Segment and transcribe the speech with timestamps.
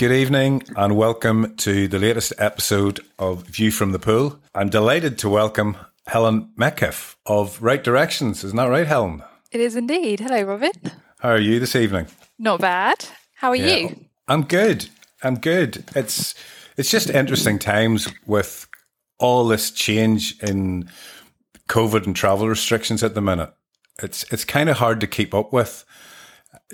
[0.00, 4.40] Good evening and welcome to the latest episode of View from the Pool.
[4.54, 5.76] I'm delighted to welcome
[6.06, 8.42] Helen Metcalf of Right Directions.
[8.42, 9.22] Isn't that right, Helen?
[9.52, 10.20] It is indeed.
[10.20, 10.72] Hello, Robin.
[11.18, 12.06] How are you this evening?
[12.38, 13.08] Not bad.
[13.34, 13.76] How are yeah.
[13.76, 14.06] you?
[14.26, 14.88] I'm good.
[15.22, 15.84] I'm good.
[15.94, 16.34] It's
[16.78, 18.66] it's just interesting times with
[19.18, 20.88] all this change in
[21.68, 23.52] COVID and travel restrictions at the minute.
[24.02, 25.84] It's it's kind of hard to keep up with.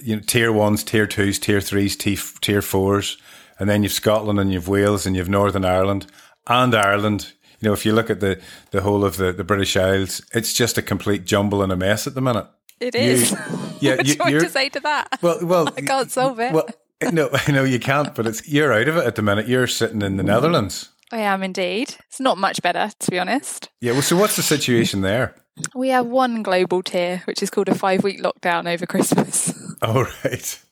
[0.02, 3.16] You know, tier ones, tier twos, tier threes, tier fours,
[3.58, 6.06] and then you've Scotland and you've Wales and you've Northern Ireland
[6.46, 7.32] and Ireland.
[7.60, 10.52] You know, if you look at the the whole of the, the British Isles, it's
[10.52, 12.46] just a complete jumble and a mess at the minute.
[12.80, 13.30] It is.
[13.30, 13.36] You,
[13.80, 15.18] yeah, what you, do you want to say to that?
[15.22, 16.52] Well, well, I can't solve it.
[16.52, 16.68] Well,
[17.12, 19.48] no, I know you can't, but it's you're out of it at the minute.
[19.48, 20.26] You're sitting in the mm.
[20.26, 20.90] Netherlands.
[21.12, 21.94] I am indeed.
[22.08, 23.70] It's not much better, to be honest.
[23.80, 23.92] Yeah.
[23.92, 25.36] Well, so what's the situation there?
[25.74, 29.62] We have one global tier, which is called a five-week lockdown over Christmas.
[29.82, 30.62] Oh right.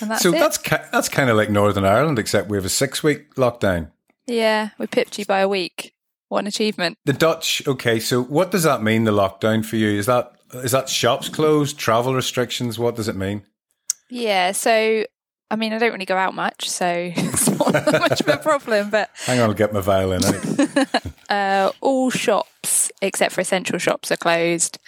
[0.00, 0.32] That's so it.
[0.32, 3.92] that's that's kind of like Northern Ireland, except we have a six-week lockdown.
[4.26, 5.94] Yeah, we pipped you by a week.
[6.28, 6.98] What an achievement!
[7.04, 7.62] The Dutch.
[7.68, 9.04] Okay, so what does that mean?
[9.04, 12.80] The lockdown for you is that is that shops closed, travel restrictions?
[12.80, 13.44] What does it mean?
[14.10, 15.04] Yeah, so
[15.50, 18.90] I mean, I don't really go out much, so it's not much of a problem.
[18.90, 20.22] But hang on, I'll get my violin.
[21.28, 24.78] uh, all shops except for essential shops are closed,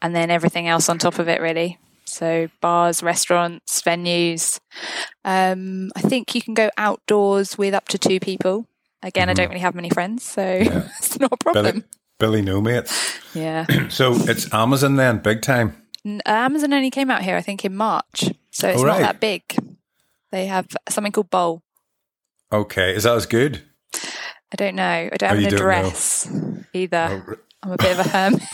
[0.00, 1.78] and then everything else on top of it, really.
[2.08, 4.58] So bars, restaurants, venues.
[5.24, 8.66] Um, I think you can go outdoors with up to two people.
[9.02, 9.30] Again, mm-hmm.
[9.30, 10.88] I don't really have many friends, so yeah.
[10.98, 11.64] it's not a problem.
[11.64, 11.84] Billy,
[12.18, 13.18] Billy no mates.
[13.34, 13.66] Yeah.
[13.88, 15.82] so it's Amazon then, big time.
[16.24, 19.00] Amazon only came out here, I think, in March, so it's right.
[19.00, 19.42] not that big.
[20.30, 21.62] They have something called bol.
[22.52, 23.62] Okay, is that as good?
[24.52, 24.82] I don't know.
[24.82, 26.30] I don't oh, have an address
[26.72, 27.24] either.
[27.28, 28.42] Oh, I'm a bit of a hermit.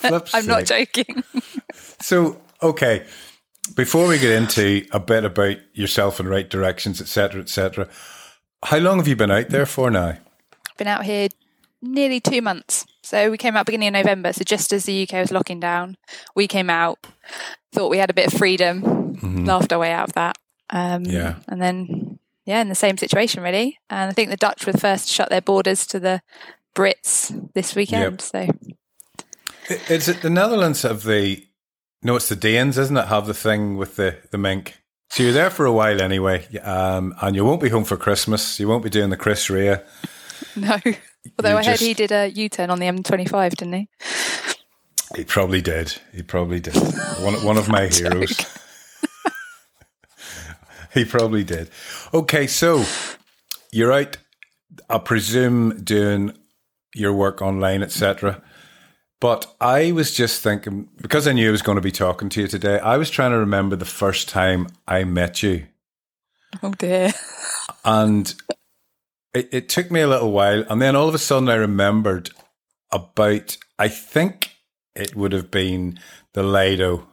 [0.34, 1.24] I'm not joking.
[2.00, 3.04] so, okay,
[3.74, 7.88] before we get into a bit about yourself and right directions, etc., etc.,
[8.64, 10.16] how long have you been out there for now?
[10.76, 11.28] Been out here
[11.82, 12.86] nearly two months.
[13.02, 14.32] So we came out beginning of November.
[14.32, 15.96] So just as the UK was locking down,
[16.34, 17.06] we came out,
[17.72, 19.44] thought we had a bit of freedom, mm-hmm.
[19.44, 20.36] laughed our way out of that.
[20.70, 21.36] Um, yeah.
[21.48, 23.78] And then, yeah, in the same situation, really.
[23.90, 26.22] And I think the Dutch were the first to shut their borders to the
[26.74, 28.22] Brits this weekend.
[28.32, 28.56] Yep.
[29.70, 29.84] So.
[29.88, 31.44] Is it the Netherlands of the,
[32.02, 33.08] no, it's the Danes, isn't it?
[33.08, 34.78] Have the thing with the, the mink.
[35.10, 38.60] So you're there for a while anyway, um, and you won't be home for Christmas.
[38.60, 39.78] You won't be doing the Chris Rea.
[40.54, 40.78] No.
[41.38, 43.88] Although you I just, heard he did a U turn on the M25, didn't he?
[45.16, 45.94] He probably did.
[46.12, 46.76] He probably did.
[47.20, 48.36] One, one of my heroes.
[50.94, 51.70] he probably did.
[52.12, 52.84] Okay, so
[53.72, 54.16] you're out,
[54.88, 56.32] I presume, doing
[56.94, 58.42] your work online, etc.
[59.20, 62.42] But I was just thinking, because I knew I was going to be talking to
[62.42, 65.66] you today, I was trying to remember the first time I met you.
[66.62, 67.12] Oh dear.
[67.84, 68.34] And
[69.34, 70.64] it, it took me a little while.
[70.70, 72.30] And then all of a sudden I remembered
[72.92, 74.56] about, I think
[74.94, 75.98] it would have been
[76.32, 77.08] the Lido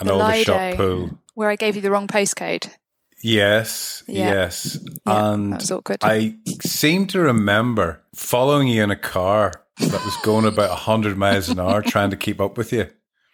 [0.00, 1.18] and all the Aldershot pool.
[1.34, 2.70] Where I gave you the wrong postcode.
[3.22, 4.30] Yes, yeah.
[4.30, 4.78] yes.
[5.06, 5.62] Yeah, and
[6.02, 11.48] I seem to remember following you in a car that was going about 100 miles
[11.48, 12.88] an hour trying to keep up with you.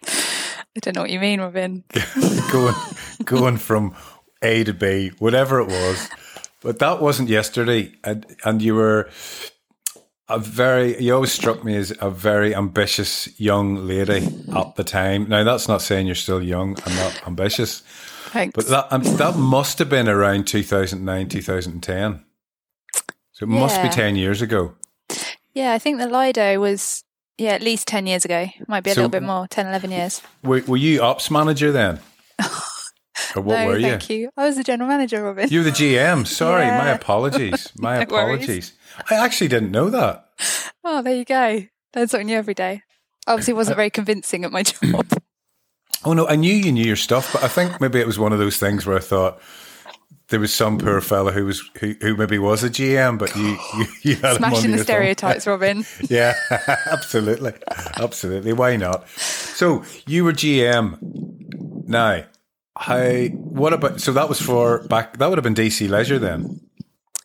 [0.06, 1.84] I don't know what you mean, Robin.
[2.52, 2.74] going,
[3.24, 3.96] going from
[4.42, 6.08] A to B, whatever it was.
[6.60, 7.92] But that wasn't yesterday.
[8.04, 9.08] And, and you were
[10.28, 15.28] a very, you always struck me as a very ambitious young lady at the time.
[15.28, 17.82] Now, that's not saying you're still young and not ambitious
[18.28, 18.54] Thanks.
[18.54, 22.24] But that um, that must have been around 2009, 2010.
[23.38, 23.60] So it yeah.
[23.60, 24.74] must be 10 years ago.
[25.54, 27.04] Yeah, I think the Lido was,
[27.36, 28.48] yeah, at least 10 years ago.
[28.66, 30.22] Might be a so little bit more, 10, 11 years.
[30.42, 32.00] Were, were you ops manager then?
[33.36, 33.90] or what no, were you?
[33.90, 34.30] Thank you.
[34.36, 35.48] I was the general manager, Robin.
[35.48, 36.26] You were the GM.
[36.26, 36.78] Sorry, yeah.
[36.78, 37.72] my apologies.
[37.78, 38.48] My no apologies.
[38.48, 38.72] Worries.
[39.08, 40.30] I actually didn't know that.
[40.82, 41.64] Oh, there you go.
[41.94, 42.82] Learn something new every day.
[43.28, 45.06] Obviously, wasn't very convincing at my job.
[46.04, 48.32] Oh no, I knew you knew your stuff, but I think maybe it was one
[48.32, 49.40] of those things where I thought
[50.28, 53.58] there was some poor fella who was who, who maybe was a GM, but you
[53.76, 55.84] you, you had smashing the stereotypes, Robin.
[56.08, 56.34] yeah,
[56.86, 57.54] absolutely,
[57.96, 58.52] absolutely.
[58.52, 59.08] Why not?
[59.08, 60.98] So you were GM.
[61.88, 62.24] Now,
[62.76, 63.26] how?
[63.28, 64.00] What about?
[64.00, 65.16] So that was for back.
[65.16, 66.60] That would have been DC Leisure then.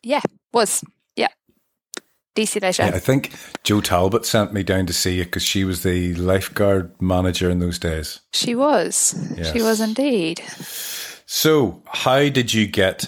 [0.02, 0.22] Yeah,
[0.54, 0.84] was
[2.36, 2.84] DC Leisure.
[2.84, 3.32] Yeah, I think
[3.64, 7.60] Joe Talbot sent me down to see you because she was the lifeguard manager in
[7.60, 8.22] those days.
[8.34, 9.16] She was.
[9.38, 9.54] Yes.
[9.54, 10.42] She was indeed.
[11.26, 13.06] So, how did you get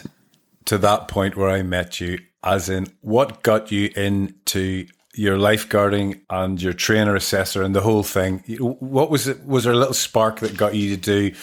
[0.65, 2.19] to that point where I met you?
[2.43, 8.03] As in, what got you into your lifeguarding and your trainer assessor and the whole
[8.03, 8.43] thing?
[8.59, 9.43] What was it?
[9.45, 11.35] Was there a little spark that got you to do?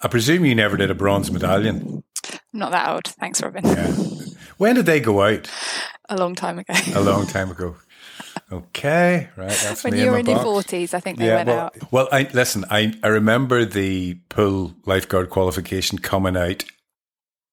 [0.00, 2.02] I presume you never did a bronze medallion.
[2.32, 3.06] I'm not that old.
[3.06, 3.64] Thanks, Robin.
[3.66, 3.94] Yeah.
[4.56, 5.50] When did they go out?
[6.08, 6.72] A long time ago.
[6.94, 7.76] A long time ago.
[8.50, 9.50] Okay, right.
[9.50, 11.92] That's when me you were in your forties, I think they Yeah, went well, out.
[11.92, 12.64] well, I listen.
[12.70, 16.64] I I remember the pool lifeguard qualification coming out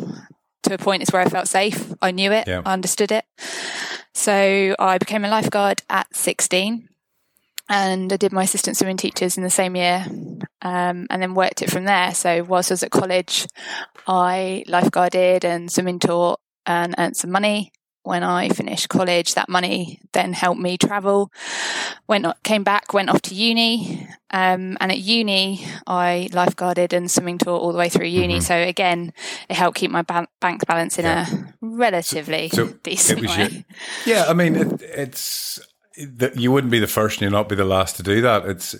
[0.65, 1.93] To a point, it's where I felt safe.
[2.03, 2.63] I knew it, Yeah.
[2.67, 3.25] I understood it.
[4.15, 6.89] So I became a lifeguard at 16
[7.69, 10.05] and I did my assistant swimming teachers in the same year
[10.63, 12.13] um, and then worked it from there.
[12.15, 13.47] So whilst I was at college,
[14.07, 17.73] I lifeguarded and swimming taught and earned some money.
[18.09, 21.31] When I finished college, that money then helped me travel.
[22.07, 27.37] Went came back, went off to uni, um, and at uni I lifeguarded and swimming
[27.37, 28.41] taught all the way through uni.
[28.41, 29.13] So again,
[29.51, 31.27] it helped keep my ban- bank balance in a
[31.61, 33.37] relatively So decent way.
[33.37, 33.65] your,
[34.07, 34.25] yeah.
[34.27, 35.61] I mean, it, it's
[35.99, 38.47] that you wouldn't be the first, and you'll not be the last to do that.
[38.47, 38.75] It's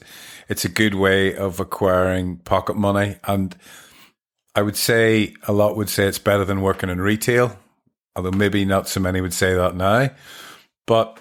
[0.49, 3.55] it's a good way of acquiring pocket money, and
[4.55, 7.59] I would say a lot would say it's better than working in retail,
[8.17, 10.11] although maybe not so many would say that now.
[10.87, 11.19] But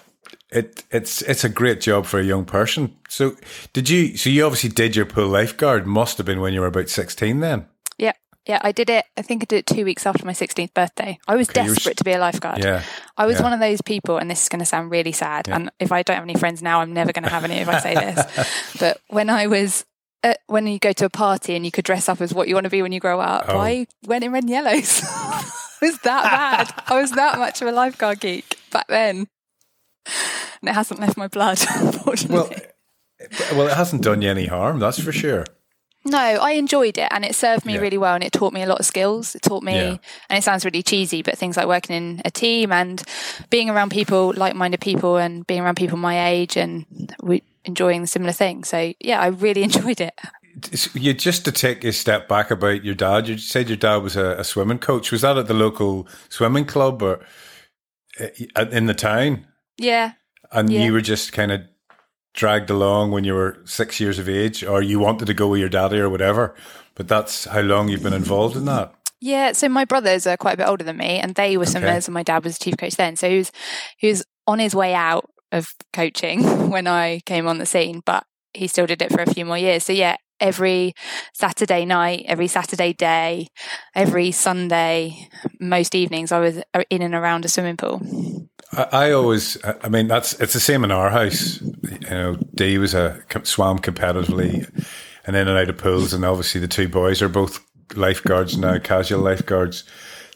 [0.50, 2.96] it it's it's a great job for a young person.
[3.08, 3.36] So
[3.72, 4.16] did you?
[4.16, 5.86] So you obviously did your pool lifeguard.
[5.86, 7.40] Must have been when you were about sixteen.
[7.40, 7.66] Then
[7.98, 8.12] Yeah.
[8.46, 9.04] Yeah, I did it.
[9.18, 11.18] I think I did it two weeks after my 16th birthday.
[11.28, 12.64] I was Okay, desperate to be a lifeguard.
[12.64, 12.82] yeah,
[13.18, 13.42] I was yeah.
[13.42, 15.48] one of those people, and this is going to sound really sad.
[15.50, 17.68] And if I don't have any friends now, I'm never going to have any if
[17.68, 18.72] I say this.
[18.80, 19.84] but when I was,
[20.24, 22.54] uh, when you go to a party and you could dress up as what you
[22.54, 23.58] want to be when you grow up, Oh.
[23.58, 25.02] I went in red and yellows.
[25.82, 26.82] Was that bad.
[26.88, 29.28] I was that much of a lifeguard geek back then.
[30.60, 32.36] And it hasn't left my blood, unfortunately.
[32.36, 32.50] well.
[33.20, 35.44] Eh, well, it hasn't done you any harm, that's for sure.
[36.04, 37.80] No, I enjoyed it and it served me Yeah.
[37.80, 39.34] really well and it taught me a lot of skills.
[39.34, 39.96] It taught me, Yeah.
[40.30, 43.02] and it sounds really cheesy, but things like working in a team and
[43.50, 46.86] being around people, like minded people, and being around people my age and
[47.22, 48.68] we, enjoying similar things.
[48.68, 50.14] So, yeah, I really enjoyed it.
[50.94, 53.28] You just to take a step back about your dad.
[53.28, 55.12] You said your dad was a, a swimming coach.
[55.12, 57.20] Was that at the local swimming club or
[58.20, 59.46] uh, in the town?
[59.76, 60.12] Yeah.
[60.50, 60.84] And Yeah.
[60.84, 61.60] you were just kind of
[62.34, 65.60] dragged along when you were six years of age, or you wanted to go with
[65.60, 66.54] your daddy or whatever.
[66.94, 68.94] But that's how long you've been involved in that.
[69.20, 72.06] Yeah, so my brothers are quite a bit older than me, and they were swimmers,
[72.06, 73.16] and my dad was chief coach then.
[73.16, 73.52] So he was
[73.96, 78.24] he was on his way out of coaching when I came on the scene, but
[78.54, 79.84] he still did it for a few more years.
[79.84, 80.94] So yeah, every
[81.32, 83.48] Saturday night, every Saturday day,
[83.94, 85.28] every Sunday,
[85.60, 88.00] most evenings, I was uh, in and around a swimming pool.
[88.72, 91.60] I, I always, I I mean, that's it's the same in our house.
[91.60, 94.68] You know, Dee was a swam competitively,
[95.26, 97.64] and in and out of pools, and obviously the two boys are both
[97.96, 99.84] lifeguards now, casual lifeguards.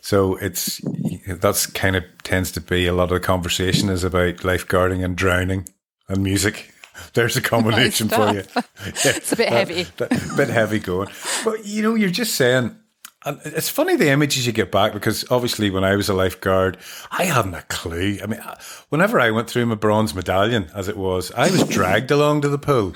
[0.00, 0.80] So it's
[1.28, 5.16] that's kind of tends to be a lot of the conversation is about lifeguarding and
[5.16, 5.68] drowning
[6.08, 6.72] and music.
[7.14, 8.44] There's a combination for you.
[8.84, 9.86] It's a bit uh, heavy.
[10.00, 11.08] a bit heavy going.
[11.44, 12.76] But you know, you're just saying.
[13.24, 16.76] And it's funny the images you get back because obviously when I was a lifeguard,
[17.12, 18.18] I hadn't a clue.
[18.20, 18.40] I mean,
[18.88, 22.48] whenever I went through my bronze medallion, as it was, I was dragged along to
[22.48, 22.94] the pool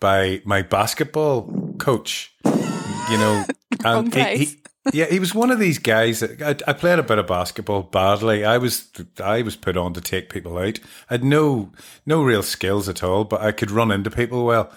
[0.00, 2.34] by my basketball coach.
[2.44, 3.44] You know,
[3.84, 4.58] and he, he,
[4.92, 7.82] yeah, he was one of these guys that I, I played a bit of basketball
[7.82, 8.44] badly.
[8.44, 8.88] I was
[9.22, 10.78] I was put on to take people out.
[11.10, 11.72] I had no
[12.04, 14.70] no real skills at all, but I could run into people well.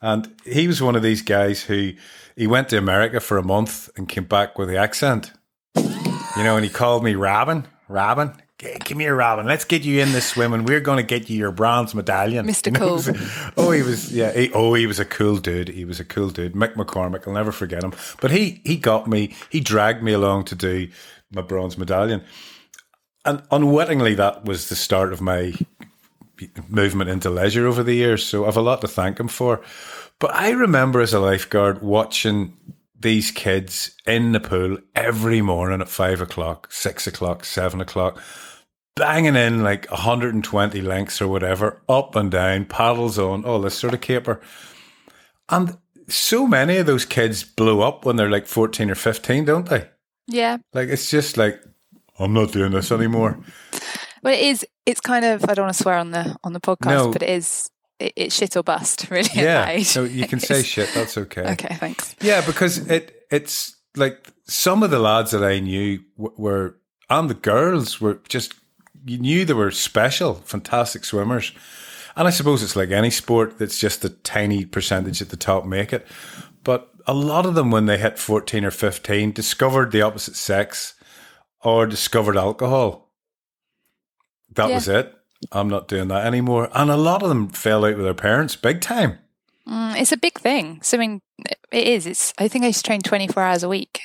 [0.00, 1.92] And he was one of these guys who
[2.36, 5.32] he went to America for a month and came back with the accent.
[5.76, 7.66] You know, and he called me Robin.
[7.88, 9.46] Robin, "G- come here, Robin.
[9.46, 12.46] Let's get you in this and We're going to get you your bronze medallion.
[12.46, 12.66] Mr.
[12.66, 13.00] You know,
[13.54, 13.64] Cool.
[13.66, 14.32] oh, he was yeah.
[14.32, 15.68] He, oh, he was a cool dude.
[15.68, 16.54] He was a cool dude.
[16.54, 17.26] Mick McCormick.
[17.26, 17.92] I'll never forget him.
[18.20, 19.34] But he he got me.
[19.50, 20.88] He dragged me along to do
[21.32, 22.24] my bronze medallion,
[23.24, 25.52] and unwittingly, that was the start of my
[26.68, 28.24] movement into leisure over the years.
[28.24, 29.60] So I've a lot to thank him for.
[30.18, 32.56] But I remember as a lifeguard watching
[33.00, 38.20] these kids in the pool every morning at five o'clock, six o'clock, seven o'clock,
[38.98, 43.94] banging in like 120 lengths or whatever, up and down, paddles on, all this sort
[43.94, 44.40] of caper.
[45.48, 45.76] And
[46.08, 49.88] so many of those kids blow up when they're like 14 or 15, don't they?
[50.26, 50.58] Yeah.
[50.72, 51.60] Like, it's just like,
[52.18, 53.38] I'm not doing this anymore.
[54.22, 54.66] Well, it is.
[54.86, 55.44] It's kind of.
[55.48, 57.12] I don't want to swear on the on the podcast, no.
[57.12, 57.70] but it is.
[57.98, 59.28] It, it's shit or bust, really.
[59.34, 59.78] Yeah.
[59.82, 60.90] So you can say shit.
[60.94, 61.52] That's okay.
[61.52, 61.74] Okay.
[61.76, 62.16] Thanks.
[62.20, 66.76] Yeah, because it it's like some of the lads that I knew were
[67.10, 68.54] and the girls were just
[69.08, 71.52] you knew they were special, fantastic swimmers.
[72.16, 75.64] And I suppose it's like any sport that's just a tiny percentage at the top
[75.64, 76.06] make it.
[76.64, 80.94] But a lot of them, when they hit 14 or 15, discovered the opposite sex
[81.62, 83.10] or discovered alcohol.
[84.54, 84.74] That yeah.
[84.74, 85.14] was it.
[85.52, 86.68] I'm not doing that anymore.
[86.74, 89.18] And a lot of them fell out with their parents big time.
[89.66, 90.80] Mm, it's a big thing.
[90.82, 91.20] Swimming,
[91.70, 92.06] it is.
[92.06, 92.32] It's.
[92.38, 94.00] I think I used to train 24 hours a week.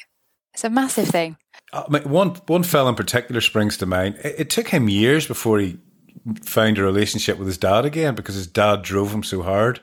[0.54, 1.38] It's a massive thing.
[1.74, 4.16] Uh, one one fella in particular springs to mind.
[4.24, 5.80] It, it, took him years before he
[6.44, 9.82] found a relationship with his dad again because his dad drove him so hard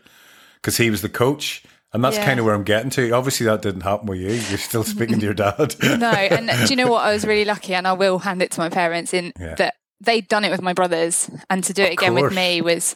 [0.55, 1.65] because he was the coach.
[1.93, 2.25] And that's yeah.
[2.25, 3.11] kind of where I'm getting to.
[3.11, 4.29] Obviously, that didn't happen with you.
[4.29, 5.75] You're still speaking to your dad.
[5.83, 7.05] no, and do you know what?
[7.05, 9.57] I was really lucky, and I will hand it to my parents in yeah.
[9.57, 12.95] that they'd done it with my brothers, and to do it again with me was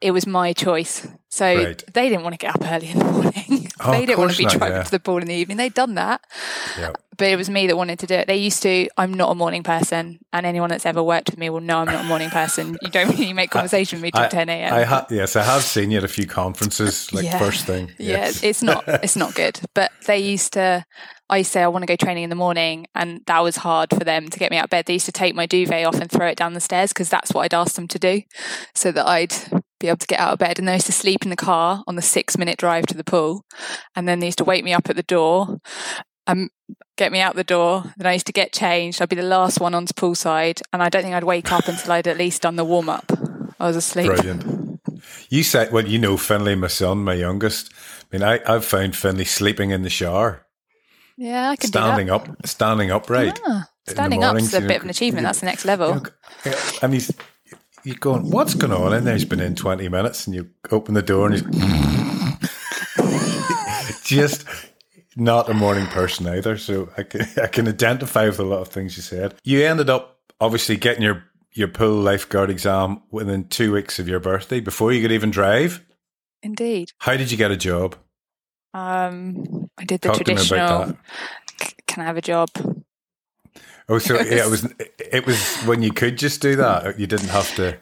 [0.00, 1.06] it was my choice.
[1.28, 1.84] So right.
[1.92, 3.68] they didn't want to get up early in the morning.
[3.80, 4.82] Oh, they didn't want to be driving yeah.
[4.84, 5.56] to the ball in the evening.
[5.56, 6.24] They'd done that.
[6.78, 6.96] Yep.
[7.18, 8.28] But it was me that wanted to do it.
[8.28, 10.20] They used to, I'm not a morning person.
[10.32, 12.78] And anyone that's ever worked with me will know I'm not a morning person.
[12.80, 14.72] You don't really make conversation with me till 10 a.m.
[14.72, 17.38] I ha- yes, I have seen you at a few conferences, like yeah.
[17.38, 17.90] first thing.
[17.98, 18.42] Yes.
[18.42, 19.60] Yeah, it's not, it's not good.
[19.74, 20.86] But they used to,
[21.28, 23.56] I used to say I want to go training in the morning, and that was
[23.56, 24.86] hard for them to get me out of bed.
[24.86, 27.32] They used to take my duvet off and throw it down the stairs because that's
[27.32, 28.22] what I'd asked them to do,
[28.74, 29.34] so that I'd
[29.84, 30.58] be able to get out of bed.
[30.58, 33.04] And they used to sleep in the car on the six minute drive to the
[33.04, 33.44] pool,
[33.94, 35.58] and then they used to wake me up at the door
[36.26, 36.48] and
[36.96, 37.92] get me out the door.
[37.96, 39.00] Then I used to get changed.
[39.02, 41.92] I'd be the last one onto poolside, and I don't think I'd wake up until
[41.92, 43.12] I'd at least done the warm up.
[43.60, 44.06] I was asleep.
[44.06, 44.80] Brilliant.
[45.28, 47.72] You said, well, you know, Finley, my son, my youngest.
[47.74, 50.46] I mean, I, I've found Finley sleeping in the shower.
[51.16, 53.38] Yeah, I can standing up, standing upright.
[53.46, 55.24] Ah, standing up is a bit of an achievement.
[55.24, 56.02] That's the next level.
[56.44, 57.12] You know, and he's
[57.84, 59.14] you're going, what's going on in there?
[59.14, 61.44] He's been in twenty minutes, and you open the door, and he's
[64.04, 64.46] just
[65.16, 66.56] not a morning person either.
[66.56, 69.34] So I can I can identify with a lot of things you said.
[69.44, 74.20] You ended up obviously getting your your pool lifeguard exam within two weeks of your
[74.20, 75.84] birthday before you could even drive.
[76.42, 76.90] Indeed.
[76.98, 77.96] How did you get a job?
[78.74, 80.96] Um, I did the Talk traditional.
[81.86, 82.48] Can I have a job?
[83.88, 84.74] Oh, so it was, yeah, it was.
[84.98, 86.98] It was when you could just do that.
[86.98, 87.78] You didn't have to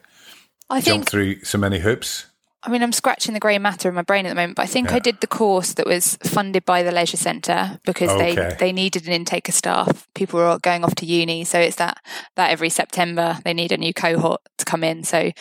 [0.68, 2.26] I jump think, through so many hoops.
[2.64, 4.66] I mean, I'm scratching the grey matter in my brain at the moment, but I
[4.66, 4.96] think yeah.
[4.96, 8.34] I did the course that was funded by the leisure centre because okay.
[8.34, 10.08] they they needed an intake of staff.
[10.14, 11.98] People were going off to uni, so it's that
[12.36, 15.02] that every September they need a new cohort to come in.
[15.02, 15.32] So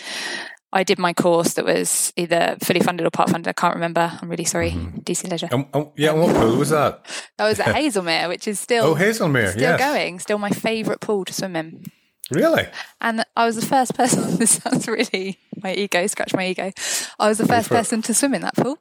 [0.73, 3.49] I did my course that was either fully funded or part funded.
[3.49, 4.17] I can't remember.
[4.21, 4.71] I'm really sorry.
[4.71, 4.99] Mm-hmm.
[4.99, 5.49] DC Leisure.
[5.51, 7.05] Um, um, yeah, what pool was that?
[7.41, 9.79] That was at Haslemere, which is still oh Haslemere, still yes.
[9.79, 10.19] going.
[10.19, 11.85] Still my favourite pool to swim in.
[12.29, 12.67] Really?
[13.01, 14.37] And I was the first person.
[14.37, 16.05] This sounds really my ego.
[16.05, 16.71] Scratch my ego.
[17.19, 18.77] I was the first person to swim in that pool.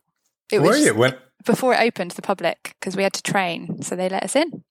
[0.52, 0.94] It Were was you?
[0.94, 4.24] When before it opened to the public because we had to train, so they let
[4.24, 4.62] us in.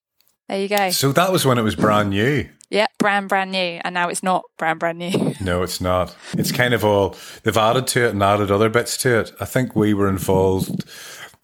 [0.48, 0.92] There you go.
[0.92, 2.48] So that was when it was brand new.
[2.70, 5.34] Yeah, brand brand new, and now it's not brand brand new.
[5.42, 6.16] No, it's not.
[6.34, 9.32] It's kind of all they've added to it and added other bits to it.
[9.40, 10.86] I think we were involved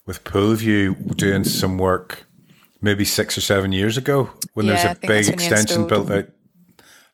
[0.05, 2.27] with Poolview doing some work
[2.85, 6.27] maybe six or seven years ago when yeah, there's a big extension built out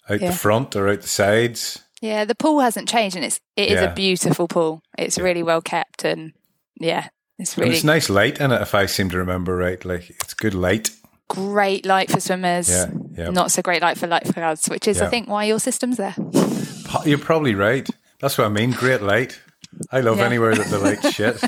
[0.10, 0.30] out yeah.
[0.30, 1.82] the front or out the sides.
[2.02, 3.92] Yeah, the pool hasn't changed, and it's it is yeah.
[3.92, 4.84] a beautiful pool.
[4.98, 6.34] It's really well kept, and
[6.80, 7.10] yeah,
[7.40, 7.70] it's really.
[7.70, 9.84] And it's nice light in it, if I seem to remember right.
[9.84, 10.92] Like it's good light
[11.32, 12.88] great light for swimmers, yeah,
[13.18, 13.30] yeah.
[13.30, 15.02] not so great light for light for lifeguards, which is.
[15.02, 16.16] I think, why your system's there.
[17.06, 17.88] You're probably right.
[18.20, 18.72] That's what I mean.
[18.72, 19.40] Great light.
[19.92, 21.42] I love anywhere that the light's shit.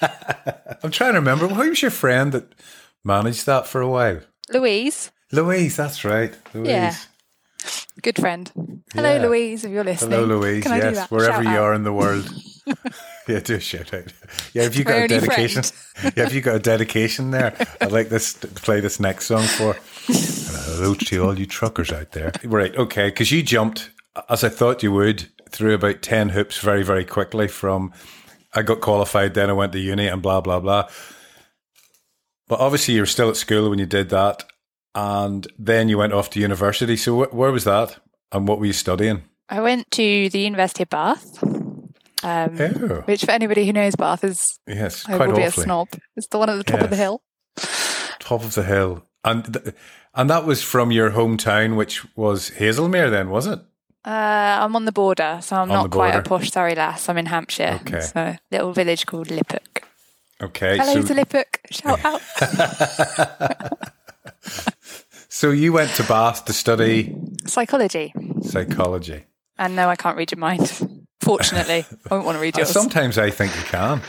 [0.82, 1.48] I'm trying to remember.
[1.48, 2.54] Who was your friend that
[3.04, 4.20] managed that for a while?
[4.52, 5.10] Louise.
[5.32, 6.34] Louise, that's right.
[6.54, 6.68] Louise.
[6.68, 6.94] Yeah.
[8.02, 8.82] Good friend.
[8.94, 9.26] Hello, yeah.
[9.26, 10.12] Louise, if you're listening.
[10.12, 10.64] Hello, Louise.
[10.64, 11.58] Can yes, wherever Shout you out.
[11.58, 12.30] are in the world.
[13.28, 14.12] yeah, do a shout out.
[14.54, 15.64] Yeah, if you got a dedication,
[16.16, 19.42] yeah, if you got a dedication there, I'd like this to play this next song
[19.42, 19.74] for.
[20.06, 22.32] And hello to all you truckers out there.
[22.44, 23.90] Right, okay, because you jumped
[24.28, 27.48] as I thought you would through about ten hoops very, very quickly.
[27.48, 27.92] From
[28.54, 30.88] I got qualified, then I went to uni, and blah blah blah.
[32.48, 34.44] But obviously, you were still at school when you did that,
[34.94, 36.96] and then you went off to university.
[36.96, 37.98] So wh- where was that,
[38.32, 39.22] and what were you studying?
[39.48, 41.42] I went to the University of Bath.
[42.24, 43.02] Um, Oh.
[43.06, 45.88] Which, for anybody who knows Bath, is Yes, I quite will be a snob.
[46.16, 47.22] It's the one at the top of the hill.
[48.18, 49.04] Top of the hill.
[49.24, 49.74] And th-
[50.14, 53.60] and that was from your hometown, which was Haslemere then, was it?
[54.04, 57.08] Uh, I'm on the border, so I'm On not quite a posh Surrey lass.
[57.08, 57.78] I'm in Hampshire.
[57.82, 58.00] Okay.
[58.00, 59.82] So little village called Liphook.
[60.40, 60.76] Okay.
[60.78, 61.58] Hello so, to Liphook.
[61.70, 62.22] Shout out.
[65.28, 67.14] so you went to Bath to study
[67.46, 68.12] Psychology.
[68.42, 69.24] psychology.
[69.58, 71.04] And no, I can't read your mind.
[71.20, 72.70] Fortunately, I don't want to read Uh, yours.
[72.70, 74.00] Sometimes I think you can.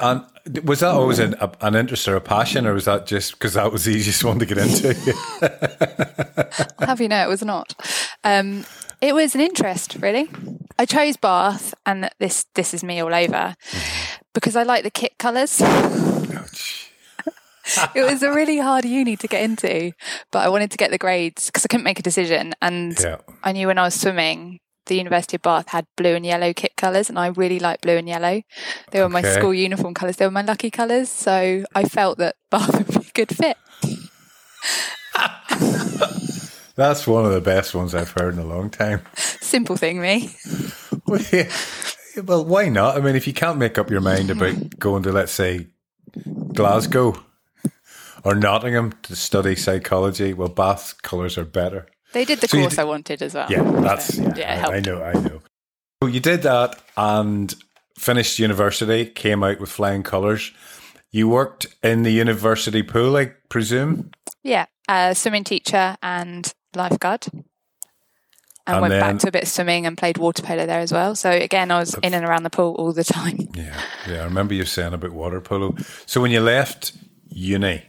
[0.00, 0.24] And
[0.64, 3.54] was that always an, a, an interest or a passion, or was that just because
[3.54, 5.14] that was the easiest one to get into?
[6.78, 7.74] I'll have you know it was not.
[8.24, 8.64] Um,
[9.00, 10.28] it was an interest, really.
[10.78, 13.54] I chose Bath, and this this is me all over
[14.34, 15.60] because I like the kit colours.
[15.62, 16.46] Oh,
[17.94, 19.92] it was a really hard uni to get into,
[20.30, 22.52] but I wanted to get the grades because I couldn't make a decision.
[22.60, 23.18] And yeah.
[23.42, 26.76] I knew when I was swimming, the University of Bath had blue and yellow kit
[26.76, 28.42] colours, and I really like blue and yellow.
[28.90, 30.16] They were my school uniform colours.
[30.16, 33.56] They were my lucky colours, so I felt that Bath would be a good fit.
[36.76, 39.02] That's one of the best ones I've heard in a long time.
[39.14, 40.34] Simple thing, me.
[41.06, 41.48] Well, yeah.
[42.22, 42.96] Well, why not?
[42.96, 45.66] I mean, if you can't make up your mind about going to, let's say,
[46.52, 47.20] Glasgow
[48.24, 51.86] or Nottingham to study psychology, well, Bath's colours are better.
[52.12, 53.50] They did the So course I wanted as well.
[53.50, 54.32] Yeah, that's So, yeah.
[54.36, 54.74] yeah, I.
[54.76, 55.40] I know, I know.
[56.02, 57.52] So you did that and
[57.98, 60.52] finished university, came out with flying colours.
[61.10, 64.10] You worked in the university pool, I presume.
[64.42, 67.26] Yeah, uh, swimming teacher and lifeguard.
[68.66, 70.80] And, And went then- back to a bit of swimming and played water polo there
[70.80, 71.14] as well.
[71.14, 73.38] So again, I was in and around the pool all the time.
[73.54, 73.78] Yeah,
[74.08, 74.20] yeah.
[74.22, 75.74] I remember you saying about water polo.
[76.06, 76.92] So when you left
[77.28, 77.84] uni,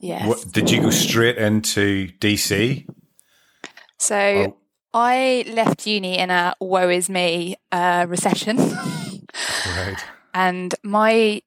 [0.00, 0.26] Yes.
[0.26, 2.86] what, did you go straight into DC?
[3.98, 4.56] So Oh.
[4.94, 8.56] I left uni in a woe is me uh, recession.
[8.58, 9.96] Right.
[10.34, 11.42] and my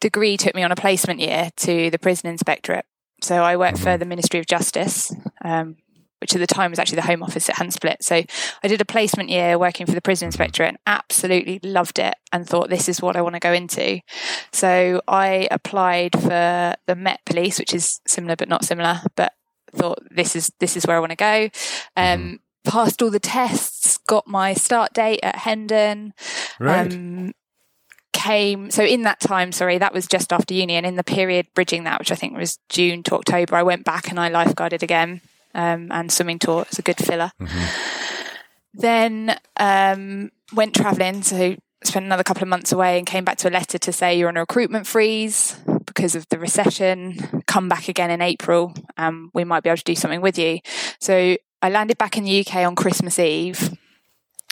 [0.00, 2.84] degree took me on a placement year to the prison inspectorate.
[3.22, 5.12] So I worked for the Ministry of Justice,
[5.44, 5.76] um,
[6.20, 8.02] which at the time was actually the Home Office at Handsplit.
[8.02, 8.22] So
[8.62, 12.46] I did a placement year working for the prison inspectorate and absolutely loved it and
[12.46, 14.00] thought this is what I want to go into.
[14.52, 19.32] So I applied for the Met Police, which is similar but not similar, but
[19.72, 21.48] thought this is this is where I want to go.
[21.96, 26.12] Um, Passed all the tests, got my start date at Hendon
[26.58, 26.92] Right.
[26.92, 27.32] um,
[28.12, 31.46] came so in that time sorry that was just after uni and in the period
[31.54, 34.82] bridging that which i think was june to october i went back and i lifeguarded
[34.82, 35.22] again
[35.54, 37.32] um, and swimming taught as a good filler.
[38.74, 43.48] Then um, went travelling so spent another couple of months away and came back to
[43.48, 47.88] a letter to say you're on a recruitment freeze because of the recession come back
[47.88, 50.58] again in april um, we might be able to do something with you.
[50.98, 53.76] So i landed back in the uk on christmas eve.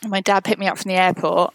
[0.06, 1.54] My dad picked me up from the airport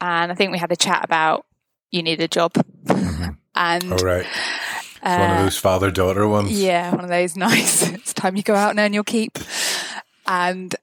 [0.00, 1.46] and I think we had a chat about
[1.90, 2.52] you need a job.
[3.54, 4.26] and All right.
[5.04, 6.50] It's one of those father daughter ones.
[6.50, 7.88] Uh, yeah, one of those nice.
[7.92, 9.38] it's time you go out and earn your keep.
[10.26, 10.74] And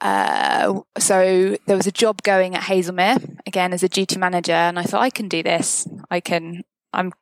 [0.00, 4.78] uh, so there was a job going at Haslemere again as a duty manager, and
[4.78, 5.86] I thought I can do this.
[6.10, 6.64] I can.
[6.92, 7.12] I'm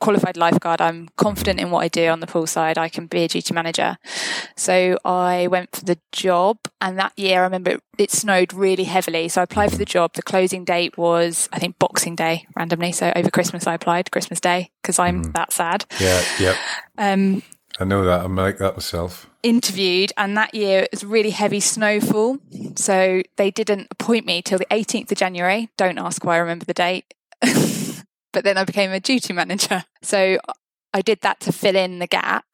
[0.00, 0.80] qualified lifeguard.
[0.80, 2.78] I'm confident in what I do on the pool side.
[2.78, 3.96] I can be a duty manager.
[4.56, 8.84] So I went for the job, and that year I remember it, it snowed really
[8.84, 9.28] heavily.
[9.28, 10.12] So I applied for the job.
[10.12, 12.92] The closing date was I think Boxing Day randomly.
[12.92, 15.84] So over Christmas I applied Christmas Day because I'm that sad.
[15.98, 16.56] Yeah, yep.
[16.96, 17.42] Um,
[17.80, 18.24] I know that.
[18.24, 19.28] I'm like that myself.
[19.42, 22.38] interviewed and that year it was really heavy snowfall
[22.76, 26.64] so they didn't appoint me till the 18th of january don't ask why i remember
[26.64, 27.14] the date
[28.32, 30.36] but then i became a duty manager so
[30.92, 32.46] i did that to fill in the gap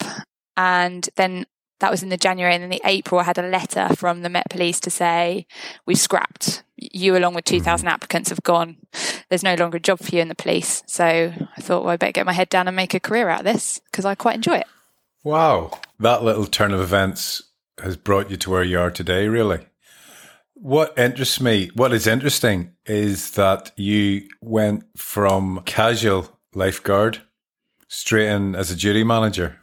[0.57, 1.47] and then
[1.83, 4.31] that was in the january and then the april i had a letter from the
[4.31, 5.47] met police to say
[5.87, 7.95] we've scrapped you along with 2000 mm-hmm.
[7.95, 8.77] applicants have gone
[9.29, 11.97] there's no longer a job for you in the police so i thought well i
[11.97, 14.35] better get my head down and make a career out of this because i quite
[14.35, 14.67] enjoy it
[15.25, 15.71] Wow.
[16.01, 17.43] That little turn of events
[17.81, 19.61] has brought you to where you are today, really.
[20.55, 27.23] What interests me, what is interesting is that you went from casual lifeguard
[27.89, 29.59] straight in as a duty manager.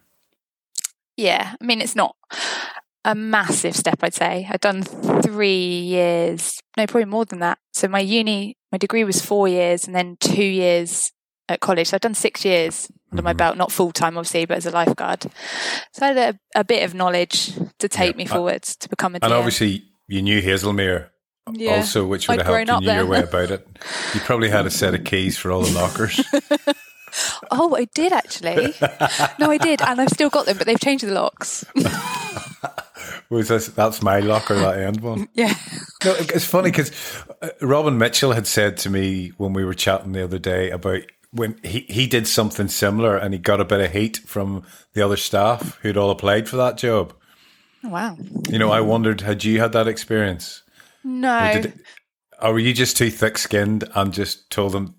[1.19, 2.15] Yeah, I mean, it's not
[3.03, 4.47] a massive step, I'd say.
[4.49, 7.57] I'd done three years, no, probably more than that.
[7.73, 11.11] So my uni, my degree was four years and then two years
[11.49, 11.89] at college.
[11.89, 13.37] So I've done six years under my mm-hmm.
[13.37, 15.23] belt, not full time, obviously, but as a lifeguard.
[15.91, 18.19] So I had a, a bit of knowledge to take Yeah.
[18.19, 19.25] me forwards to become a DM.
[19.25, 21.09] And obviously, you knew Haslemere
[21.51, 21.77] Yeah.
[21.77, 23.67] also, which would I'd have helped you knew your way about it.
[24.13, 26.23] You probably had a set of keys for all the lockers.
[27.51, 28.73] Oh, I did actually.
[29.39, 31.65] no, I did, and I've still got them, but they've changed the locks.
[33.29, 35.27] was this, that's my locker, that end one.
[35.33, 35.53] Yeah.
[36.03, 36.91] No, it's funny because
[37.41, 41.01] uh, Robin Mitchell had said to me when we were chatting the other day about
[41.31, 45.01] when he, he did something similar and he got a bit of heat from the
[45.01, 47.13] other staff who'd all applied for that job.
[47.83, 48.17] Oh, wow.
[48.49, 50.63] You know, I wondered, had you had that experience?
[51.03, 51.51] No.
[51.51, 51.79] Or, did,
[52.41, 54.95] or were you just too thick skinned and just told them,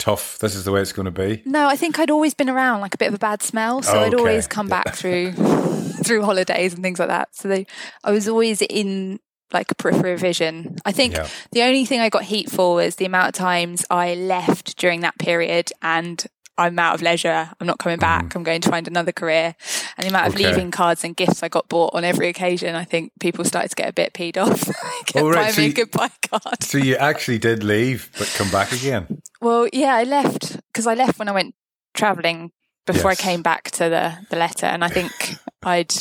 [0.00, 1.42] tough, this is the way it's going to be?
[1.44, 3.82] No, I think I'd always been around like a bit of a bad smell.
[3.82, 5.32] So I'd always come back through
[6.02, 7.28] through holidays and things like that.
[7.36, 7.66] So they,
[8.02, 9.20] I was always in
[9.52, 10.76] like peripheral vision.
[10.84, 11.28] I think Yeah.
[11.52, 15.00] the only thing I got heat for was the amount of times I left during
[15.00, 16.24] that period and
[16.60, 17.50] I'm out of leisure.
[17.58, 18.34] I'm not coming back.
[18.34, 19.54] I'm going to find another career.
[19.96, 20.36] And the amount of Mm.
[20.40, 20.46] Okay.
[20.48, 23.76] leaving cards and gifts I got bought on every occasion, I think people started to
[23.76, 24.68] get a bit peed off.
[25.16, 26.62] Oh, right, so me a goodbye card.
[26.62, 29.20] So you actually did leave, but come back again?
[29.40, 31.54] Well, yeah, I left because I left when I went
[31.94, 32.52] traveling
[32.86, 33.20] before Yes.
[33.20, 35.10] I came back to the the letter, and I think
[35.64, 35.92] I'd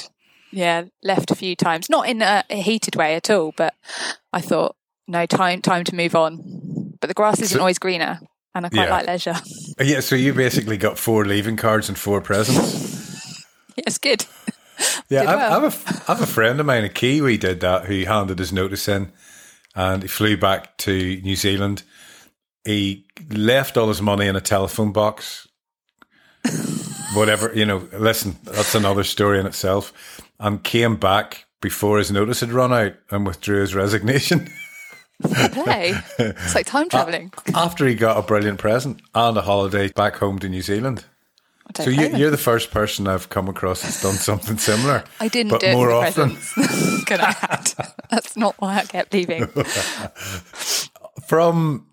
[0.52, 3.74] yeah left a few times, not in a, a heated way at all, but
[4.32, 4.76] I thought
[5.08, 6.38] no time time to move on.
[7.02, 8.19] But the grass isn't So- always greener,
[8.54, 8.91] and I quite Yeah.
[8.91, 9.36] like leisure.
[9.80, 13.46] Oh, yeah, so you basically got four leaving cards and four presents.
[13.78, 14.26] yes, good.
[15.10, 15.65] Yeah, I've, well.
[15.65, 18.52] I've, a, I have a friend of mine, a Kiwi, did that who handed his
[18.52, 19.12] notice in
[19.76, 21.84] and he flew back to New Zealand.
[22.65, 25.48] He left all his money in a telephone box.
[27.13, 30.22] Whatever, you know, listen, that's another story in itself.
[30.39, 34.50] And came back before his notice had run out and withdrew his resignation
[35.21, 35.93] Play.
[36.17, 37.34] It's like time traveling.
[37.53, 41.05] after he got a brilliant present and a holiday back home to New Zealand.
[41.75, 45.03] So you, you're the first person I've come across that's done something similar.
[45.19, 46.36] I didn't but do it more often.
[47.05, 47.73] Can I add?
[48.10, 49.45] That's not why I kept leaving.
[51.27, 51.86] From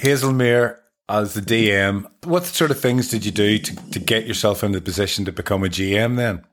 [0.00, 0.76] Haslemere
[1.08, 4.72] as the DM, what sort of things did you do to, to get yourself in
[4.72, 6.44] the position to become a GM then?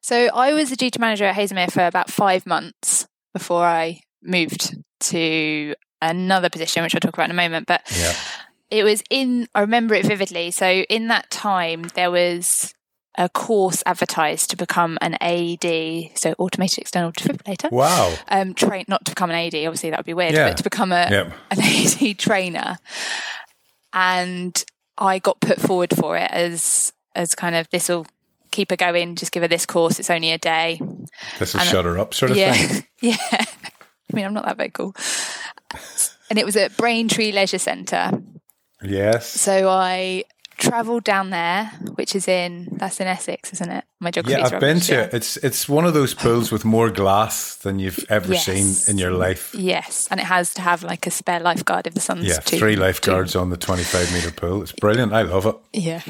[0.00, 4.76] So I was a duty manager at Haslemere for about five months before I moved
[5.00, 7.66] to another position, which I'll talk about in a moment.
[7.66, 8.14] But Yeah.
[8.70, 10.50] it was in, I remember it vividly.
[10.50, 12.72] So in that time, there was
[13.16, 17.70] a course advertised to become an AED, so automated external defibrillator.
[17.70, 18.12] Wow.
[18.28, 20.48] Um, train not to become an AED, obviously that would be weird, Yeah.
[20.48, 21.32] but to become a Yep.
[21.52, 22.78] an AED trainer,
[23.92, 24.64] and
[24.98, 28.06] I got put forward for it as as kind of this will
[28.50, 29.14] keep her going.
[29.16, 29.98] Just give her this course.
[30.00, 30.80] It's only a day.
[31.38, 32.84] This will And- shut her up sort of yeah, thing.
[33.00, 33.44] yeah.
[34.14, 34.94] I mean, I'm not that vocal.
[36.30, 38.10] And it was at Braintree Leisure Centre.
[38.82, 39.28] Yes.
[39.28, 40.24] So I
[40.56, 43.84] travelled down there, which is in that's in Essex, isn't it?
[44.00, 44.38] My geography.
[44.40, 45.14] Yeah, I've been to it.
[45.14, 48.44] It's it's one of those pools with more glass than you've ever Yes.
[48.44, 49.52] seen in your life.
[49.54, 52.58] Yes, and it has to have like a spare lifeguard if the sun's Yeah, too
[52.58, 54.62] three lifeguards on the 25 meter pool.
[54.62, 55.12] It's brilliant.
[55.12, 55.56] I love it.
[55.72, 56.00] Yeah.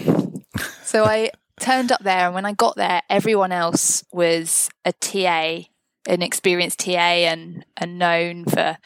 [0.82, 5.62] so I turned up there, and when I got there, everyone else was a TA,
[6.08, 6.90] an experienced TA,
[7.30, 8.76] and and known for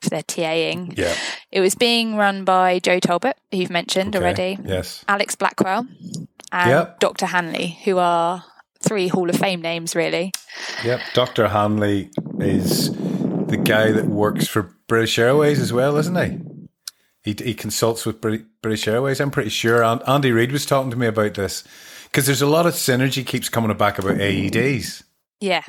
[0.00, 0.96] for their TAing.
[0.98, 1.14] Yeah.
[1.52, 4.24] It was being run by Joe Talbot, who you've mentioned Okay.
[4.24, 5.04] already, Yes.
[5.08, 5.86] Alex Blackwell,
[6.52, 7.00] and Yep.
[7.00, 7.26] Dr.
[7.26, 8.44] Hanley, who are
[8.80, 10.32] three Hall of Fame names, really.
[10.84, 11.00] Yep.
[11.14, 11.48] Dr.
[11.48, 12.10] Hanley
[12.40, 12.90] is
[13.46, 16.38] the guy that works for British Airways as well, isn't he?
[17.22, 19.18] He, he consults with British Airways.
[19.20, 19.82] I'm pretty sure.
[20.06, 21.64] Andy Reid was talking to me about this
[22.04, 25.02] because there's a lot of synergy keeps coming back about AEDs.
[25.40, 25.62] Yeah,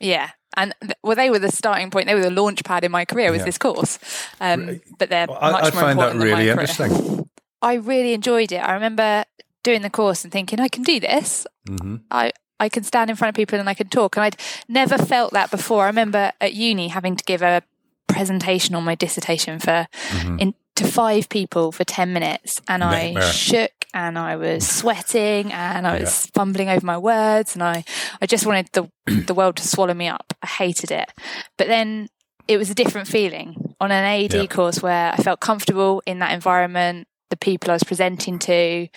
[0.00, 0.30] yeah.
[0.56, 2.06] And th- well, they were the starting point.
[2.06, 3.30] They were the launch pad in my career.
[3.30, 3.44] Was Yeah.
[3.46, 3.98] this course?
[4.40, 6.60] Um, but they're I, much I more find that important than my really career.
[6.60, 7.30] interesting.
[7.62, 8.56] I really enjoyed it.
[8.58, 9.24] I remember
[9.62, 11.46] doing the course and thinking, I can do this.
[11.66, 14.16] hmm I I can stand in front of people and I can talk.
[14.16, 14.36] And I'd
[14.68, 15.82] never felt that before.
[15.84, 17.62] I remember at uni having to give a
[18.06, 20.38] presentation on my dissertation for Mm-hmm.
[20.38, 23.22] in, to five people for ten minutes, and Nightmare.
[23.22, 27.84] I shook and I was sweating and I was fumbling over my words, and I
[28.20, 28.90] I just wanted the
[29.26, 30.32] the world to swallow me up.
[30.42, 31.10] I hated it,
[31.58, 32.08] but then.
[32.48, 34.46] It was a different feeling on an AED Yeah.
[34.46, 38.88] course where I felt comfortable in that environment, the people I was presenting to,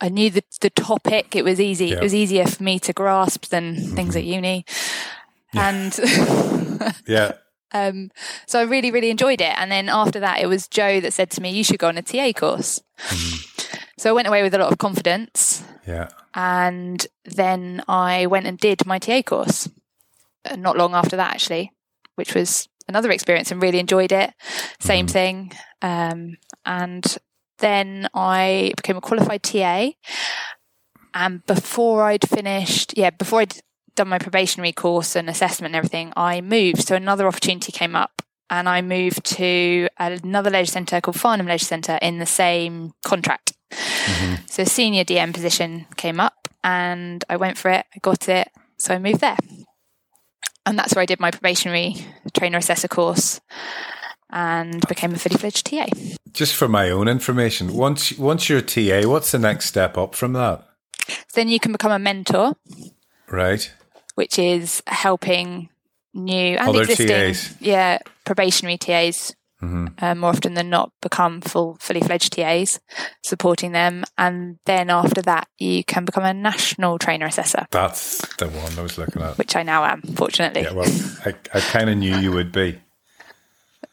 [0.00, 1.36] I knew the the topic.
[1.36, 1.88] It was easy.
[1.88, 1.96] Yeah.
[1.98, 4.64] It was easier for me to grasp than things at uni.
[5.52, 5.92] And
[7.06, 7.32] Yeah.
[7.72, 8.10] um,
[8.46, 9.52] so I really, really enjoyed it.
[9.58, 11.98] And then after that, it was Joe that said to me, "You should go on
[11.98, 12.80] a TA course."
[13.98, 16.08] So I went away with a lot of confidence, Yeah.
[16.34, 19.68] and then I went and did my TA course.
[20.44, 21.72] Uh, Not long after that, actually,
[22.16, 24.32] which was another experience and really enjoyed it.
[24.80, 25.52] Same thing.
[25.80, 27.16] Um, and
[27.58, 29.92] then I became a qualified TA.
[31.14, 33.58] And before I'd finished, yeah, before I'd
[33.94, 36.82] done my probationary course and assessment and everything, I moved.
[36.88, 41.64] So another opportunity came up and I moved to another leisure centre called Farnham Leisure
[41.64, 43.52] Centre in the same contract.
[43.74, 44.34] Mm-hmm.
[44.46, 48.48] So a senior DM position came up and I went for it, I got it,
[48.78, 49.36] so I moved there.
[50.66, 51.94] and that's where I did my probationary
[52.32, 53.40] trainer assessor course
[54.30, 55.86] and became a fully fledged TA.
[56.32, 60.14] Just for my own information, once once you're a TA, what's the next step up
[60.14, 60.66] from that?
[61.08, 62.54] So then you can become a mentor,
[63.30, 63.70] Right.
[64.14, 65.68] which is helping
[66.14, 67.54] new and Other existing, TAs.
[67.60, 69.34] yeah, probationary TAs.
[69.62, 69.86] Mm-hmm.
[70.04, 72.80] Uh, more often than not, become full, fully fledged TAs,
[73.22, 78.48] supporting them, and then after that, you can become a national trainer assessor, That's the
[78.48, 79.38] one I was looking at.
[79.38, 80.62] which I now am, fortunately.
[80.62, 80.90] Yeah, well,
[81.24, 82.78] I, I kind of knew you would be.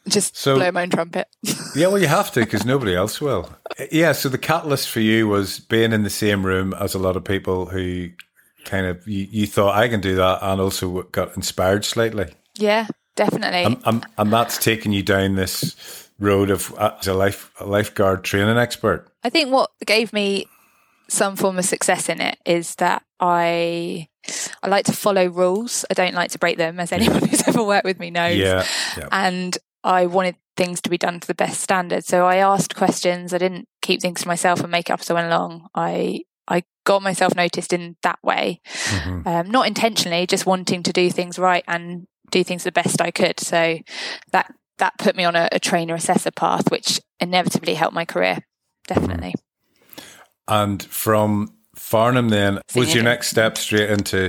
[0.08, 1.28] Just So- blow my own trumpet.
[1.74, 3.48] Yeah, well, you have to because nobody else will.
[3.90, 7.16] Yeah, so the catalyst for you was being in the same room as a lot
[7.16, 8.10] of people who
[8.66, 12.26] kind of you, you thought I can do that, and also got inspired slightly,
[12.58, 13.64] yeah, definitely.
[13.64, 17.66] and, and, and that's taken you down this road of uh, as a life a
[17.66, 19.08] lifeguard training expert.
[19.24, 20.46] I think what gave me
[21.08, 24.08] some form of success in it is that I
[24.62, 25.84] I like to follow rules.
[25.90, 28.36] I don't like to break them, as anyone who's ever worked with me knows.
[28.38, 28.64] Yeah,
[28.96, 32.04] yeah, And I wanted things to be done to the best standard.
[32.04, 33.32] So I asked questions.
[33.34, 35.66] I didn't keep things to myself and make up as I went along.
[35.74, 39.26] I I got myself noticed in that way, Mhm.
[39.26, 43.12] um, not intentionally, just wanting to do things right and do things the best I
[43.12, 43.38] could.
[43.38, 43.78] So
[44.32, 48.38] that that put me on a, a trainer assessor path, which inevitably helped my career.
[48.88, 49.34] Definitely.
[49.36, 49.98] Mm-hmm.
[50.48, 54.28] And from Farnham, then was your next step straight into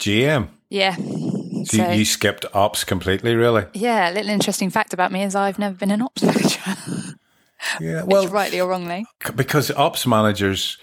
[0.00, 0.48] GM?
[0.70, 0.96] Yeah.
[0.96, 3.64] So, you, you skipped ops completely, really?
[3.74, 6.60] yeah, a little interesting fact about me is I've never been an ops manager,
[7.80, 8.02] Yeah.
[8.02, 9.06] which rightly or wrongly.
[9.34, 10.78] because ops managers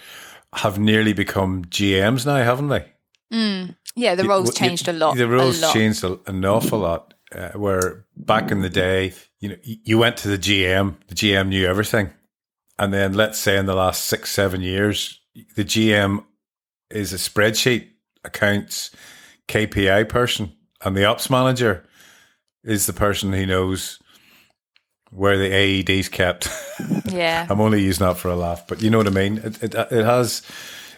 [0.55, 2.85] have nearly become GMs now, haven't they?
[3.95, 5.17] Yeah, the roles changed a lot.
[5.17, 5.73] The roles lot.
[5.73, 7.13] changed a, an awful lot.
[7.33, 11.47] Uh, where back in the day, you know, you went to the GM, the GM
[11.47, 12.11] knew everything,
[12.77, 15.19] and then let's say in the last six, seven years,
[15.55, 16.23] the GM
[16.91, 17.87] is a spreadsheet,
[18.23, 18.91] accounts,
[19.47, 21.83] KPI person, and the ops manager
[22.63, 23.99] is the person who knows
[25.09, 26.49] where the AED's kept.
[27.05, 27.45] Yeah.
[27.47, 29.37] I'm only using that for a laugh, but you know what I mean.
[29.37, 30.41] It, it, it has,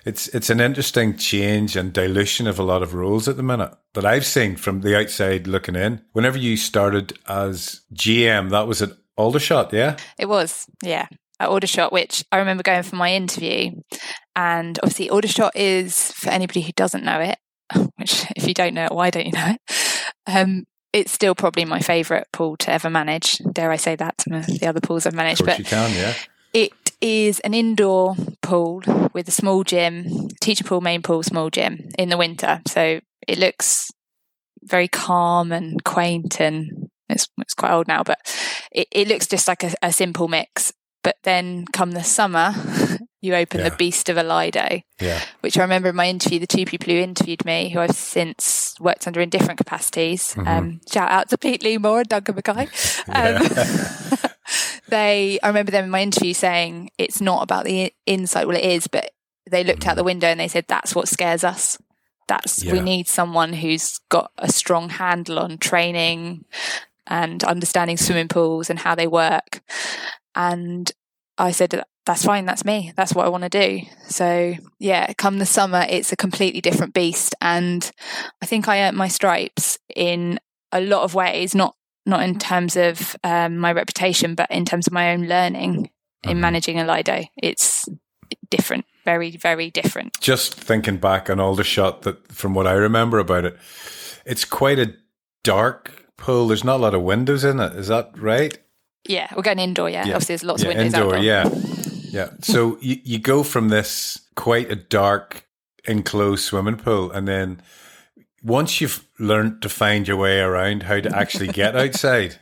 [0.06, 3.74] it's it's an interesting change and dilution of a lot of roles at the minute
[3.94, 6.02] that I've seen from the outside looking in.
[6.13, 9.98] Whenever you started as GM, that was at Aldershot, yeah.
[10.20, 11.08] It was, yeah,
[11.39, 13.72] at Aldershot, which I remember going for my interview.
[14.36, 17.38] And obviously, Aldershot is, for anybody who doesn't know it,
[17.96, 19.62] which if you don't know it, why don't you know it?
[20.28, 23.38] Um, it's still probably my favourite pool to ever manage.
[23.52, 25.39] Dare I say that to the other pools I've Of managed?
[25.39, 26.13] course But you can, yeah.
[26.56, 28.82] It is an indoor pool
[29.13, 32.62] with a small gym, teacher pool, main pool, small gym in the winter.
[32.65, 33.91] So it looks
[34.63, 38.18] very calm and quaint and it's, it's quite old now, but
[38.72, 40.72] it, it looks just like a, a simple mix.
[41.04, 42.54] But then come the summer,
[43.22, 43.70] you open Yeah.
[43.70, 46.91] the beast of a Lido, Yeah, which I remember in my interview, the two people
[46.91, 50.34] who interviewed me, who I've since worked under in different capacities.
[50.34, 50.48] Mm-hmm.
[50.48, 52.70] Um, shout out to Pete Leemore and Duncan Mackay.
[53.08, 54.30] Um,
[54.88, 58.48] they, I remember them in my interview saying it's not about the insight.
[58.48, 59.12] Well, it is, but
[59.50, 60.06] they looked out the mm.
[60.06, 61.78] window and they said that's what scares us.
[62.28, 66.45] That's we need someone who's got a strong handle on training
[67.06, 69.62] and understanding swimming pools and how they work.
[70.34, 70.91] And
[71.38, 72.93] I said, that's fine, that's me.
[72.95, 73.82] That's what I want to do.
[74.08, 77.36] So, yeah, come the summer, it's a completely different beast.
[77.41, 77.91] And
[78.41, 80.39] I think I earned my stripes in
[80.71, 84.88] a lot of ways, not not in terms of um, my reputation, but in terms
[84.88, 85.89] of my own learning
[86.24, 86.39] in Mhm.
[86.39, 87.24] managing a Lido.
[87.38, 87.88] It's
[88.50, 90.20] different, very, very different.
[90.22, 93.58] just thinking back on Aldershot, that from what I remember about it,
[94.26, 94.94] it's quite a
[95.44, 96.48] dark pool.
[96.48, 97.74] There's not a lot of windows in it.
[97.76, 98.58] Is that right?
[99.08, 100.06] Yeah, we're going indoor, yeah.
[100.06, 100.15] Yeah.
[100.15, 101.24] Obviously, there's lots yeah, of windows indoor, outdoor.
[101.24, 101.50] yeah,
[102.10, 102.30] yeah.
[102.41, 105.46] So you, you go from this quite a dark
[105.88, 107.62] enclosed swimming pool, and then
[108.45, 112.38] once you've learned to find your way around how to actually get outside,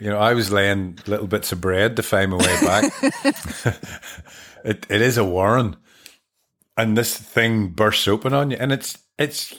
[0.00, 2.92] you know, I was laying little bits of bread to find my way back.
[4.64, 5.76] it it is a warren,
[6.76, 9.58] and this thing bursts open on you, and it's it's.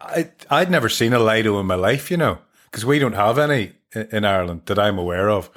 [0.00, 3.38] I, I'd never seen a Lido in my life, you know, because we don't have
[3.38, 3.74] any
[4.10, 5.50] in Ireland that I'm aware of.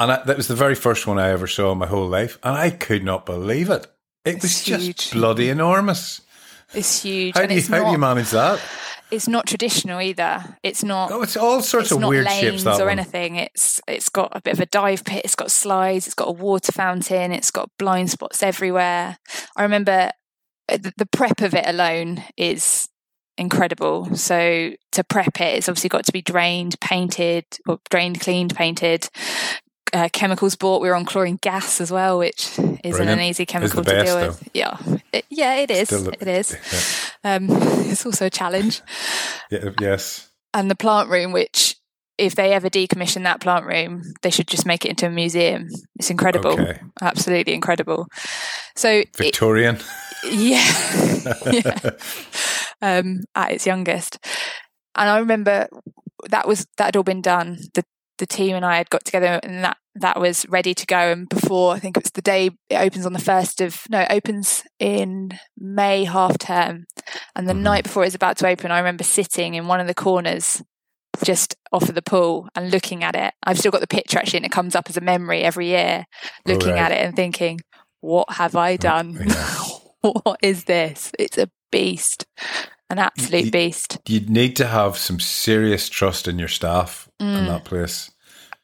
[0.00, 2.36] And I, that was the very first one I ever saw in my whole life.
[2.42, 3.86] And I could not believe it.
[4.24, 5.10] It was It's just huge.
[5.12, 6.20] bloody enormous.
[6.74, 7.34] It's huge.
[7.34, 8.60] How, and do you, it's how do you manage that?
[9.10, 10.58] it's not traditional either.
[10.62, 12.64] It's not Oh, it's all sorts it's of not weird lanes shapes.
[12.64, 12.98] That or one.
[12.98, 13.36] anything.
[13.36, 15.22] It's it's got a bit of a dive pit.
[15.24, 16.06] It's got slides.
[16.06, 17.32] It's got a water fountain.
[17.32, 19.18] It's got blind spots everywhere.
[19.56, 20.10] I remember
[20.68, 22.88] uh, the, the prep of it alone is
[23.36, 24.14] incredible.
[24.16, 29.08] So to prep it, it's obviously got to be drained, painted, or drained, cleaned, painted.
[29.94, 30.82] Uh, chemicals bought.
[30.82, 33.10] We were on chlorine gas as well, which isn't Brilliant.
[33.10, 34.40] an easy chemical to best, deal with.
[34.40, 34.46] though.
[34.52, 34.76] Yeah,
[35.12, 35.90] it, yeah, it is.
[35.92, 36.56] It is.
[37.24, 37.36] Yeah.
[37.36, 38.82] Um, it's also a challenge.
[39.50, 40.28] Yeah, yes.
[40.52, 41.76] And the plant room, which
[42.18, 45.68] if they ever decommission that plant room, they should just make it into a museum.
[45.98, 46.80] It's incredible, Okay.
[47.02, 48.06] absolutely incredible.
[48.76, 49.78] So it, Victorian.
[50.24, 50.64] yeah,
[51.50, 51.90] yeah.
[52.82, 54.18] Um, at its youngest,
[54.96, 55.68] and I remember
[56.30, 57.58] that was that had all been done.
[57.74, 57.84] The
[58.18, 60.96] the team and I had got together, and that that was ready to go.
[61.12, 64.00] And before I think it was the day it opens on the first of no,
[64.00, 66.84] it opens in May half term,
[67.36, 67.60] and the Mhm.
[67.62, 70.62] night before it was about to open, I remember sitting in one of the corners.
[71.22, 73.32] Just off of the pool and looking at it.
[73.44, 76.06] I've still got the picture actually, and it comes up as a memory every year.
[76.44, 76.78] Looking right.
[76.80, 77.60] at it and thinking,
[78.00, 79.24] "What have I done?
[79.24, 79.54] yeah.
[80.00, 81.12] what is this?
[81.16, 82.26] It's a beast,
[82.90, 83.98] an absolute Y- beast.
[84.08, 87.46] You'd need to have some serious trust in your staff in Mm.
[87.46, 88.10] that place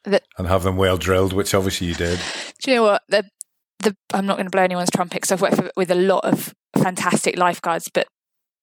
[0.05, 2.19] That- and have them well drilled, which obviously you did.
[2.63, 3.03] Do you know what?
[3.09, 3.23] The,
[3.79, 6.25] the, I'm not going to blow anyone's trumpet because I've worked for, with a lot
[6.25, 8.07] of fantastic lifeguards, but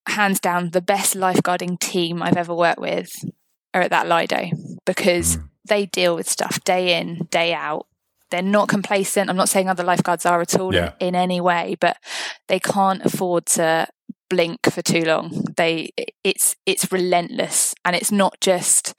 [0.08, 3.10] hands down, the best lifeguarding team I've ever worked with
[3.74, 4.50] are at that Lido
[4.86, 5.48] because Mm.
[5.68, 7.86] they deal with stuff day in, day out.
[8.30, 9.30] They're not complacent.
[9.30, 10.92] I'm not saying other lifeguards are at all Yeah.
[11.00, 11.96] in any way, but
[12.48, 13.86] they can't afford to
[14.30, 15.44] blink for too long.
[15.56, 15.90] They
[16.24, 18.94] it's it's relentless and it's not just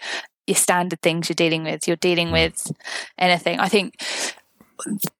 [0.49, 1.87] your standard things you're dealing with.
[1.87, 2.31] You're dealing Mm.
[2.33, 2.71] with
[3.17, 3.59] anything.
[3.59, 3.95] I think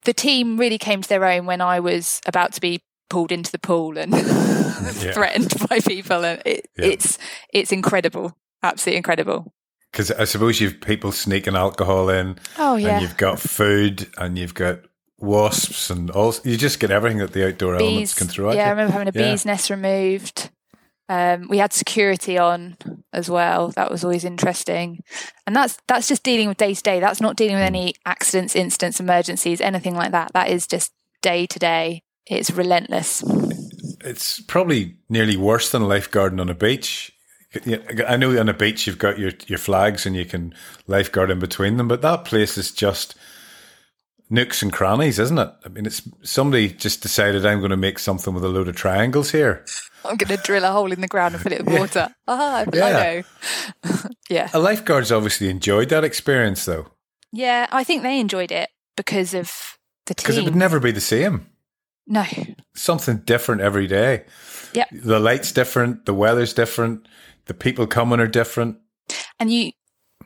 [0.06, 3.52] the team really came to their own when I was about to be pulled into
[3.52, 4.13] the pool and
[5.13, 6.86] threatened by people and it, Yeah.
[6.86, 7.18] it's
[7.54, 8.36] it's incredible.
[8.63, 9.54] Absolutely incredible.
[9.92, 14.54] Because I suppose you've people sneaking alcohol in, Oh and you've got food, and you've
[14.54, 14.82] got
[15.18, 16.36] wasps, and all.
[16.44, 19.08] You just get everything that the outdoor elements can throw at yeah, I remember having
[19.08, 19.32] a Yeah.
[19.32, 20.50] bee's nest removed.
[21.10, 22.78] Um, we had security on
[23.12, 23.69] as well.
[23.69, 25.04] That was always interesting,
[25.48, 27.00] and that's that's just dealing with day to day.
[27.00, 30.34] That's not dealing with any accidents, incidents, emergencies, anything like that.
[30.34, 32.04] That is just day to day.
[32.28, 33.24] It's relentless.
[34.02, 37.12] It's probably nearly worse than lifeguarding on a beach.
[38.08, 40.54] I know on a beach you've got your, your flags and you can
[40.86, 43.15] lifeguard in between them, but that place is just
[44.30, 45.50] nooks and crannies, isn't it?
[45.65, 48.76] I mean, it's somebody just decided I'm going to make something with a load of
[48.76, 49.65] triangles here.
[50.06, 52.10] I'm going to drill a hole in the ground and fill it with water.
[52.28, 52.86] Ah, Yeah.
[52.86, 54.10] I know.
[54.30, 56.88] yeah, A lifeguard's obviously enjoyed that experience though,
[57.32, 57.68] yeah.
[57.72, 60.24] I think they enjoyed it because of the team.
[60.24, 61.48] because it would never be the same.
[62.08, 62.24] no,
[62.76, 64.24] Something different every day.
[64.74, 64.86] Yeah.
[64.92, 67.08] The light's different, the weather's different,
[67.46, 68.78] the people coming are different.
[69.40, 69.72] and you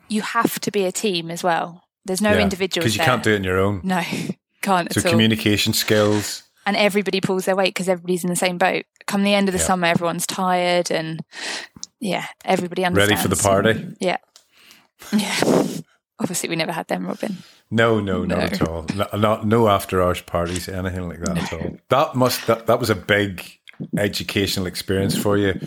[0.10, 1.84] you have to be a team as well.
[2.06, 3.08] There's no individual Because you there.
[3.08, 3.80] can't do it on your own.
[3.84, 4.02] No,
[4.62, 5.12] can't So at all.
[5.12, 6.43] communication skills.
[6.66, 8.86] And everybody pulls their weight because everybody's in the same boat.
[9.08, 9.66] Come the end of the Yeah.
[9.66, 11.22] summer, everyone's tired, and
[12.00, 13.12] yeah, everybody understands.
[13.12, 13.96] Ready for the party?
[14.00, 14.18] Yeah,
[15.12, 15.40] yeah.
[16.20, 17.38] Obviously, we never had them, Robin.
[17.70, 18.44] No, no, not No.
[18.46, 18.86] at all.
[18.96, 21.78] No, not no after hours parties, anything like that at all.
[21.90, 23.44] That must that, that was a big
[23.98, 25.60] educational experience for you.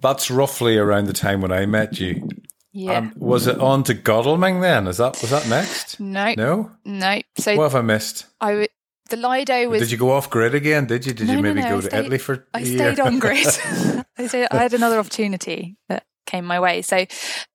[0.00, 2.28] That's roughly around the time when I met you.
[2.72, 2.98] Yeah.
[2.98, 4.86] Um, was it on to Godalming then?
[4.88, 6.00] Is that was that next?
[6.00, 6.70] no, No.
[6.84, 7.20] no.
[7.38, 8.26] So What have I missed?
[8.40, 8.68] I w-
[9.10, 9.80] the Lido was.
[9.82, 10.86] Did you go off grid again?
[10.86, 11.12] Did you?
[11.12, 13.46] Did No, you maybe no, go I to Italy for I stayed on grid.
[14.18, 16.82] I, stayed, I had another opportunity that came my way.
[16.82, 17.04] So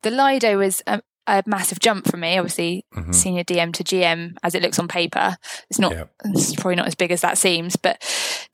[0.03, 2.37] the Lido was a, a massive jump for me.
[2.37, 3.13] Obviously, Mhm.
[3.15, 5.37] senior DM to GM as it looks on paper.
[5.69, 5.91] It's not.
[5.93, 6.03] Yeah.
[6.25, 7.75] It's probably not as big as that seems.
[7.75, 8.01] But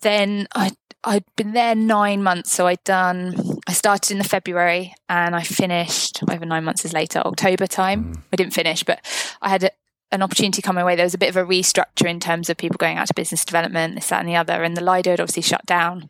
[0.02, 0.72] then I.
[1.08, 3.36] I'd been there nine months, so I'd done.
[3.68, 6.18] I started in the February and I finished.
[6.24, 8.06] Whatever nine months is later, October time.
[8.16, 8.22] Mm.
[8.34, 9.06] I didn't finish, but
[9.40, 9.70] I had a,
[10.12, 10.96] an opportunity come my way.
[10.96, 13.44] There was a bit of a restructure in terms of people going out to business
[13.46, 14.64] development, this, that, and the other.
[14.64, 16.10] And the Lido had obviously shut down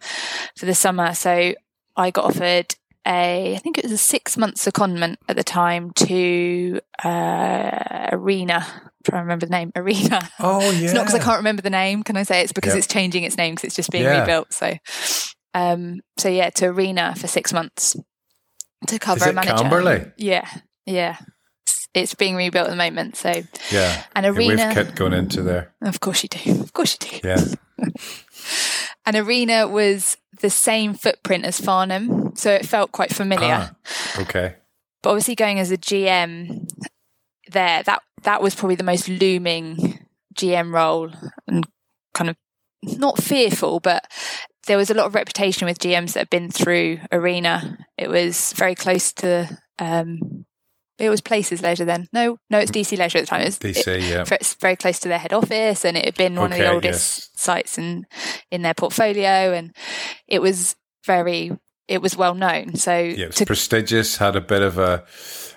[0.57, 1.13] for the summer.
[1.13, 1.53] So
[1.95, 2.75] I got offered
[3.07, 8.65] a, I think it was a six month secondment at the time to uh, Arena.
[8.67, 10.27] I'm trying to remember the name, Arena.
[10.39, 10.79] Oh yeah.
[10.85, 12.03] It's not because I can't remember the name.
[12.03, 12.79] Can I say it's because Yeah.
[12.79, 14.21] it's changing its name because it's just being Yeah.
[14.21, 14.53] rebuilt.
[14.53, 14.73] So,
[15.53, 17.95] um, so yeah, to Arena for six months
[18.87, 19.55] to cover Is a it manager.
[19.63, 20.05] Camberley?
[20.17, 20.47] Yeah,
[20.85, 21.17] yeah.
[21.95, 23.15] It's, being rebuilt at the moment.
[23.15, 23.29] So,
[23.71, 24.03] Yeah.
[24.15, 24.71] an Yeah, We've arena.
[24.73, 25.73] kit going into there.
[25.81, 26.61] Of course you do.
[26.61, 27.27] Of course you do.
[27.27, 27.43] Yeah.
[29.05, 33.71] An arena was the same footprint as Farnham, so it felt quite familiar.
[33.71, 34.55] Ah, okay.
[35.01, 36.67] But obviously, going as a GM
[37.51, 39.99] there, that that was probably the most looming
[40.35, 41.11] GM role,
[41.47, 41.67] and
[42.13, 42.35] kind of
[42.83, 44.05] not fearful, but
[44.67, 47.77] there was a lot of reputation with GMs that had been through Arena.
[47.97, 49.57] It was very close to.
[49.77, 50.34] Um,
[50.97, 52.07] it was Places Leisure then.
[52.13, 53.41] No, no, it's DC Leisure at the time.
[53.41, 54.23] It was, it- DC, yeah.
[54.31, 56.73] it's very close to their head office and it had been one of the Okay,
[56.73, 58.05] oldest sites in
[58.51, 59.75] in their portfolio and
[60.27, 60.75] it was
[61.05, 61.51] very
[61.87, 65.03] it was well known so Yeah, it was to, prestigious, had a bit of a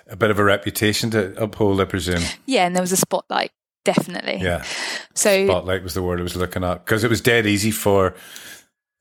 [0.07, 2.21] a bit of a reputation to uphold, I presume.
[2.45, 3.51] yeah and there was a spotlight
[3.85, 4.39] definitely.
[4.41, 4.63] Yeah.
[5.15, 8.13] So Spotlight was the word I was looking at because it was dead easy for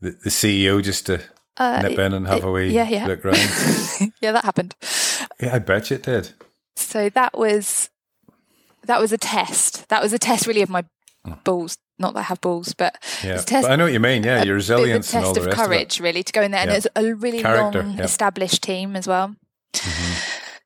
[0.01, 1.21] the, the CEO just to
[1.59, 3.07] uh, nip in and have a wee yeah, yeah.
[3.07, 3.37] look round.
[4.23, 4.75] yeah, that happened.
[5.41, 6.31] Yeah, I bet you it did.
[6.77, 7.91] So that was
[8.85, 9.89] that was a test.
[9.89, 10.85] That was a test really of my
[11.45, 11.79] balls.
[11.99, 13.99] Not that I have balls, but Yeah, it's a test but I know what you
[14.01, 14.23] mean.
[14.23, 16.53] Yeah, your of a resilience and all test the of courage, really, to go in
[16.53, 16.61] there.
[16.61, 16.77] And Yeah.
[16.77, 18.05] it's a really Character, long yeah.
[18.05, 19.35] established team as well.
[19.73, 20.13] Mm-hmm.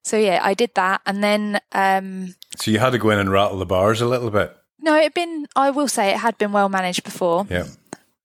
[0.05, 2.35] So yeah, I did that, and then um.
[2.59, 4.55] So you had to go in and rattle the bars a little bit.
[4.81, 5.47] no, it had been.
[5.57, 7.47] I will say it had been well managed before.
[7.49, 7.65] Yeah,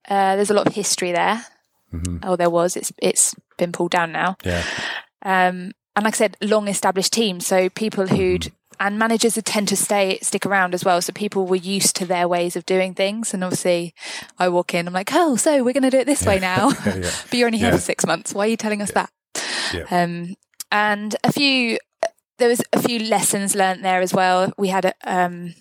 [0.08, 1.44] Uh, there's a lot of history there.
[2.22, 2.76] Oh, there was.
[2.76, 4.36] It's it's been pulled down now.
[4.44, 4.62] yeah,
[5.22, 7.46] Um, and like I said, long established teams.
[7.46, 11.02] So people who'd and managers would tend to stay stick around as well.
[11.02, 13.34] So people were used to their ways of doing things.
[13.34, 13.92] And obviously,
[14.38, 16.70] I walk in, I'm like, oh, so we're going to do it this way now.
[16.86, 16.94] yeah.
[17.30, 17.76] but you're only here Yeah.
[17.76, 18.32] for six months.
[18.32, 19.10] Why are you telling us that?
[19.74, 19.84] Yeah.
[19.90, 20.36] Um,
[20.70, 21.78] and a few,
[22.38, 24.52] there was a few lessons learnt there as well.
[24.56, 25.54] We had um,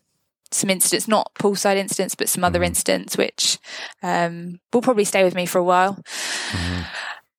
[0.52, 3.58] some incidents, not poolside incidents, but some other incidents, which
[4.04, 5.98] um, will probably stay with me for a while.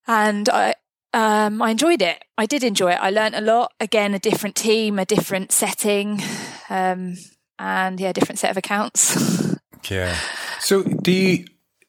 [0.06, 0.74] And I,
[1.12, 2.22] um, I enjoyed it.
[2.36, 2.98] I did enjoy it.
[3.00, 3.72] I learnt a lot.
[3.80, 6.20] Again, a different team, a different setting,
[6.68, 7.16] um,
[7.58, 9.56] and yeah, different set of accounts.
[9.90, 10.16] yeah.
[10.60, 11.44] So do you?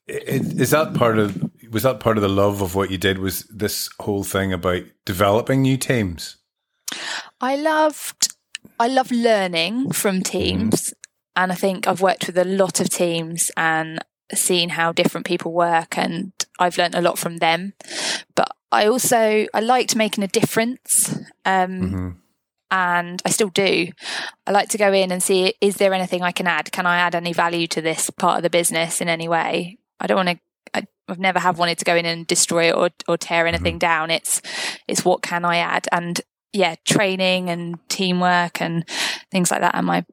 [0.07, 1.49] Is that part of?
[1.71, 3.19] Was that part of the love of what you did?
[3.19, 6.37] Was this whole thing about developing new teams?
[7.41, 8.33] I loved
[8.79, 10.93] I love learning from teams
[11.35, 14.03] and I think I've worked with a lot of teams and
[14.33, 17.73] seen how different people work and I've learned a lot from them.
[18.35, 21.17] But I also I liked making a difference.
[21.45, 22.09] Um Mm-hmm.
[22.71, 23.87] and I still do.
[24.45, 26.71] I like to go in and see is there anything I can add?
[26.71, 29.77] Can I add any value to this part of the business in any way?
[29.99, 30.39] I don't want to
[30.73, 33.79] I, I've never have wanted to go in and destroy it or or tear anything
[33.79, 34.11] down.
[34.11, 34.41] It's
[34.87, 35.87] it's what can I add?
[35.91, 36.21] And
[36.53, 38.87] yeah, training and teamwork and
[39.31, 40.05] things like that are my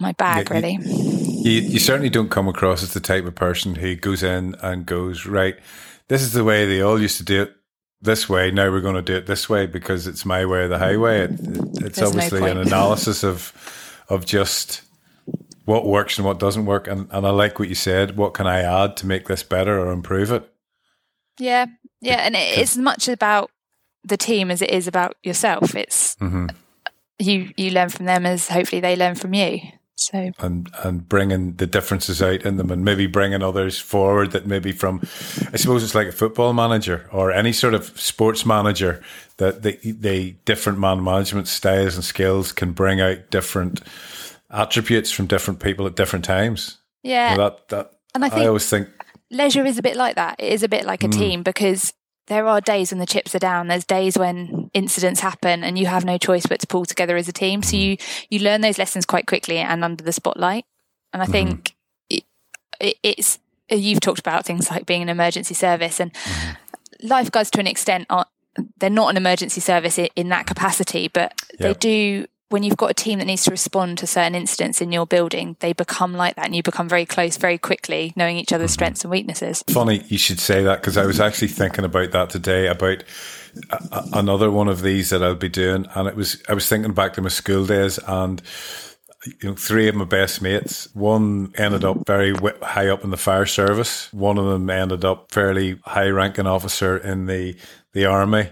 [0.00, 0.78] my bag Yeah, really.
[0.82, 4.86] You, you certainly don't come across as the type of person who goes in and
[4.86, 5.56] goes, right,
[6.08, 7.56] this is the way they all used to do it
[8.02, 8.50] this way.
[8.50, 11.20] Now we're going to do it this way because it's my way or the highway.
[11.20, 13.52] It, it- it's There's no obviously an analysis of
[14.08, 14.82] of just
[15.64, 16.88] what works and what doesn't work.
[16.88, 18.16] And, and I like what you said.
[18.16, 20.48] What can I add to make this better or improve it?
[21.38, 21.66] Yeah,
[22.00, 23.50] yeah, and it, it's as much about
[24.04, 25.74] the team as it is about yourself.
[25.74, 26.48] It's hmm
[27.18, 29.60] you you learn from them as hopefully they learn from you.
[29.96, 34.46] So and and bringing the differences out in them and maybe bringing others forward that
[34.46, 35.00] maybe from
[35.52, 39.02] I suppose it's like a football manager or any sort of sports manager
[39.36, 43.80] that the the different man management styles and skills can bring out different
[44.50, 46.78] attributes from different people at different times.
[47.02, 48.88] yeah, Well, that that and I I, always think
[49.30, 50.36] leisure is a bit like that.
[50.38, 51.18] It is a bit like a Mm.
[51.18, 51.92] team because
[52.28, 53.66] there are days when the chips are down.
[53.68, 57.28] There's days when incidents happen and you have no choice but to pull together as
[57.28, 57.62] a team.
[57.62, 57.96] So you
[58.30, 60.64] you learn those lessons quite quickly and under the spotlight.
[61.12, 61.32] And I Mm-hmm.
[61.32, 61.74] think
[62.08, 62.24] it,
[62.80, 67.06] it, it's you've talked about things like being an emergency service and Mm-hmm.
[67.08, 68.26] lifeguards to an extent are
[68.76, 71.68] they're not an emergency service i- in that capacity, but Yeah.
[71.68, 72.26] they do.
[72.52, 75.56] When you've got a team that needs to respond to certain incidents in your building,
[75.60, 79.04] they become like that, and you become very close very quickly, knowing each other's strengths
[79.04, 79.64] and weaknesses.
[79.70, 83.04] funny you should say that because I was actually thinking about that today about
[83.70, 86.92] a, another one of these that I'll be doing, and it was I was thinking
[86.92, 88.42] back to my school days and.
[89.40, 90.92] You know, three of my best mates.
[90.94, 94.12] One ended up very high up in the fire service.
[94.12, 97.56] One of them ended up fairly high ranking officer in the
[97.92, 98.48] the army,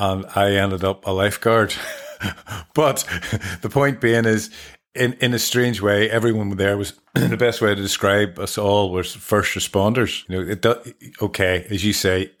[0.00, 1.72] and I ended up a lifeguard.
[2.74, 3.04] but
[3.62, 4.50] the point being is,
[4.94, 8.90] in in a strange way, everyone there was the best way to describe us all
[8.90, 10.28] was first responders.
[10.28, 10.74] You know, it do,
[11.22, 12.32] okay, as you say,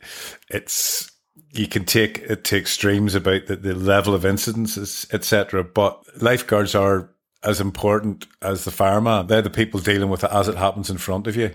[0.48, 1.10] it's
[1.52, 5.62] you can take it to extremes about the, the level of incidences, etc.
[5.64, 7.10] But lifeguards are
[7.44, 9.26] as important as the fireman.
[9.26, 11.54] They're the people dealing with it as it happens in front of you.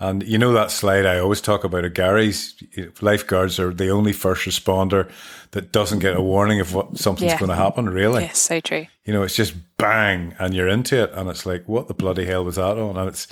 [0.00, 2.54] And you know that slide I always talk about at Gary's.
[3.00, 5.10] Lifeguards are the only first responder
[5.52, 7.38] that doesn't get a warning of what something's Yeah.
[7.38, 7.88] going to happen.
[7.88, 8.86] Really, Yes, so true.
[9.04, 12.26] you know, it's just bang, and you're into it, and it's like, what the bloody
[12.26, 12.96] hell was that on?
[12.96, 13.26] And it's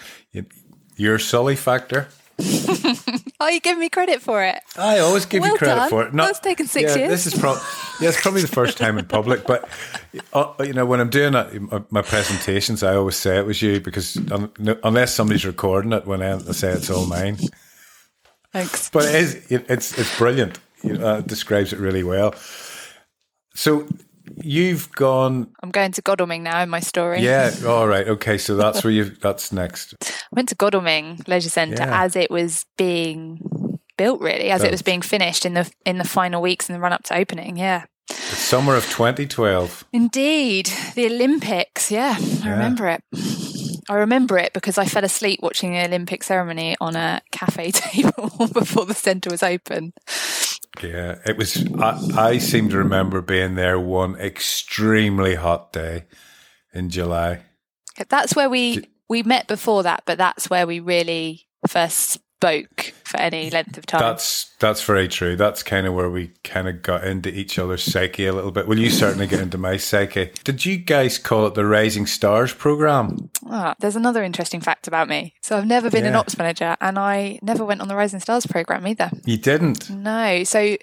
[0.96, 2.09] your Sully factor.
[3.39, 4.61] Oh, you give me credit for it.
[4.78, 5.91] I always give Well you credit done.
[5.91, 6.12] for it.
[6.12, 7.11] That's taken six yeah, years.
[7.11, 7.59] This is pro-
[8.01, 9.68] yeah, it's probably the first time in public, but
[10.32, 13.78] uh, you know, when I'm doing it, my, presentations, I always say it was you
[13.80, 14.51] because un-
[14.82, 17.37] unless somebody's recording it, when I I say it's all mine.
[18.53, 18.89] Thanks.
[18.89, 20.59] But it is, it, it's it's brilliant.
[20.82, 22.34] You know, uh, it describes it really well.
[23.55, 23.87] So
[24.43, 27.20] you've gone, I'm going to Godalming now in my story.
[27.22, 28.39] yeah, all right, okay.
[28.39, 29.05] So that's where you.
[29.05, 29.95] That's next.
[30.03, 32.05] I went to Godalming Leisure Centre Yeah.
[32.05, 36.05] as it was being built, really, as it was being finished in the in the
[36.05, 37.57] final weeks in the run up to opening.
[37.57, 37.85] Yeah.
[38.09, 39.85] The summer of 2012.
[39.93, 41.91] Indeed, the Olympics.
[41.91, 42.51] Yeah, I Yeah.
[42.51, 43.03] remember it.
[43.89, 48.31] I remember it because I fell asleep watching the Olympic ceremony on a cafe table
[48.53, 49.93] before the centre was open.
[50.83, 51.66] Yeah, it was.
[51.74, 56.05] I, I seem to remember being there one extremely hot day
[56.72, 57.43] in July.
[58.09, 63.18] That's where we we met before that, but that's where we really first spoke for
[63.18, 64.01] any length of time.
[64.01, 65.37] That's that's very true.
[65.37, 68.68] That's kind of where we kind of got into each other's psyche a little bit.
[68.68, 70.33] Well, you certainly get into my psyche.
[70.45, 73.31] Did you guys call it the Rising Stars program?
[73.49, 75.34] Ah, there's another interesting fact about me.
[75.42, 78.47] So I've never been an ops manager, and I never went on the Rising Stars
[78.47, 79.11] program either.
[79.24, 79.88] You didn't.
[79.90, 80.42] No.
[80.44, 80.76] So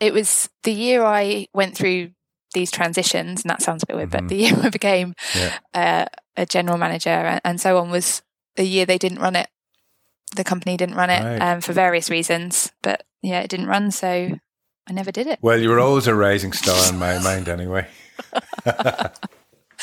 [0.00, 2.10] it was the year I went through
[2.54, 5.58] these transitions, and that sounds a bit weird, but the year I became Yeah.
[5.74, 6.04] uh,
[6.36, 8.22] a general manager and, and so on was
[8.56, 9.48] the year they didn't run it.
[10.36, 11.40] The company didn't run it Right.
[11.40, 14.06] um, for various reasons, but yeah, it didn't run, so
[14.88, 15.38] I never did it.
[15.42, 17.86] Well, you were always a rising star in my mind, anyway.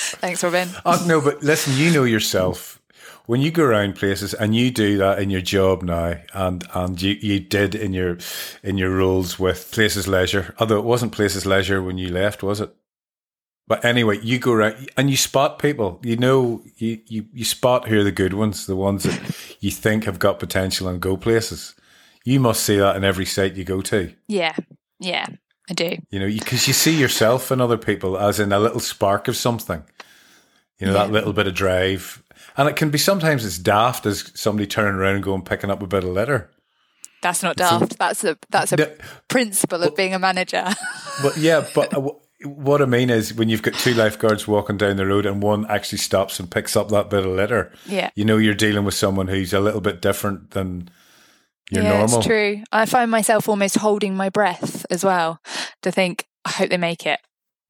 [0.21, 0.69] Thanks, Robin.
[0.85, 2.81] Oh, no, but listen, you know yourself.
[3.25, 7.01] When you go around places and you do that in your job now, and and
[7.01, 8.17] you, you did in your
[8.63, 12.59] in your roles with Places Leisure, although it wasn't Places Leisure when you left, was
[12.59, 12.75] it?
[13.65, 15.99] But anyway, you go around and you spot people.
[16.03, 19.71] You know, you, you, you spot who are the good ones, the ones that you
[19.71, 21.75] think have got potential and go places.
[22.25, 24.13] You must see that in every site you go to.
[24.27, 24.55] Yeah,
[24.99, 25.27] yeah,
[25.73, 25.97] I do.
[26.11, 29.35] You know, because you see yourself and other people as in a little spark of
[29.35, 29.83] something.
[30.79, 32.21] You know, that little bit of drive.
[32.57, 35.81] And it can be sometimes as daft as somebody turning around and going picking up
[35.81, 36.49] a bit of litter.
[37.21, 37.97] That's not daft.
[37.97, 38.91] that's a that's a No,
[39.29, 40.65] principle of being a manager.
[41.21, 41.93] But yeah, but
[42.43, 45.69] what I mean is when you've got two lifeguards walking down the road and one
[45.69, 48.09] actually stops and picks up that bit of litter, yeah.
[48.15, 50.89] you know you're dealing with someone who's a little bit different than
[51.71, 52.17] your yeah, normal.
[52.17, 52.63] it's true.
[52.71, 55.39] I find myself almost holding my breath as well
[55.81, 57.19] to think, I hope they make it.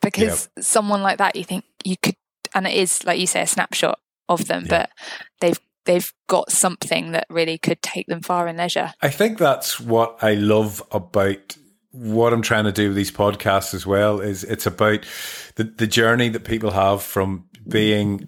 [0.01, 2.15] Because someone like that, you think you could,
[2.53, 4.69] and it is, like you say, a snapshot of them, Yeah.
[4.69, 4.89] but
[5.39, 8.93] they've they've got something that really could take them far in leisure.
[9.01, 11.57] I think that's what I love about
[11.91, 15.05] what I'm trying to do with these podcasts as well is it's about
[15.55, 18.27] the, the journey that people have from being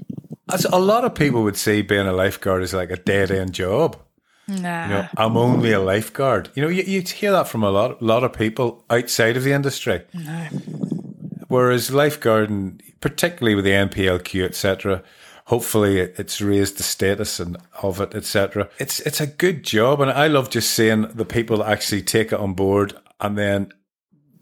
[0.54, 3.54] as a lot of people would say being a lifeguard is like a dead end
[3.54, 3.98] job.
[4.48, 4.84] Nah.
[4.86, 6.50] You know, I'm only a lifeguard.
[6.56, 9.54] You know, you, you hear that from a lot lot of people outside of the
[9.54, 10.04] industry.
[10.14, 10.48] no.
[11.48, 15.04] Whereas lifeguarding, particularly with the NPLQ, etc.,
[15.46, 18.68] hopefully it- it's raised the status and of it, etc.
[18.80, 22.40] It's it's a good job, and I love just seeing the people actually take it
[22.40, 23.72] on board and then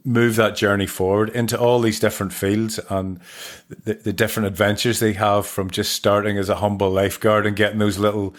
[0.06, 3.20] move that journey forward into all these different fields and
[3.86, 7.80] the, the different adventures they have from just starting as a humble lifeguard and getting
[7.80, 8.36] those little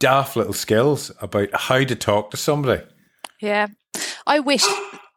[0.00, 2.82] daft little skills about how to talk to somebody.
[3.40, 3.68] Yeah.
[4.26, 4.64] I wish.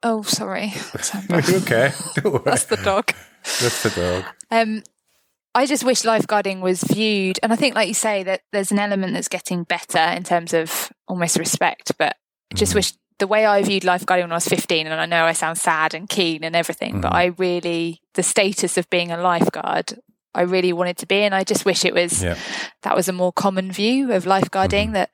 [0.03, 0.73] Oh, sorry.
[1.31, 1.91] Okay?
[2.15, 2.41] Don't worry.
[2.45, 3.13] That's the dog.
[3.61, 4.25] That's the dog.
[4.49, 4.83] Um,
[5.53, 8.79] I just wish lifeguarding was viewed, and I think, like you say, that there's an
[8.79, 11.91] element that's getting better in terms of almost respect.
[11.97, 12.15] But
[12.51, 12.75] I just Mhm.
[12.75, 15.57] wish the way I viewed lifeguarding when I was 15, and I know I sound
[15.57, 17.15] sad and keen and everything, but Mhm.
[17.15, 19.99] I really the status of being a lifeguard.
[20.33, 22.37] I really wanted to be, and I just wish it was Yeah.
[22.83, 24.89] that was a more common view of lifeguarding.
[24.89, 24.93] Mhm.
[24.93, 25.09] That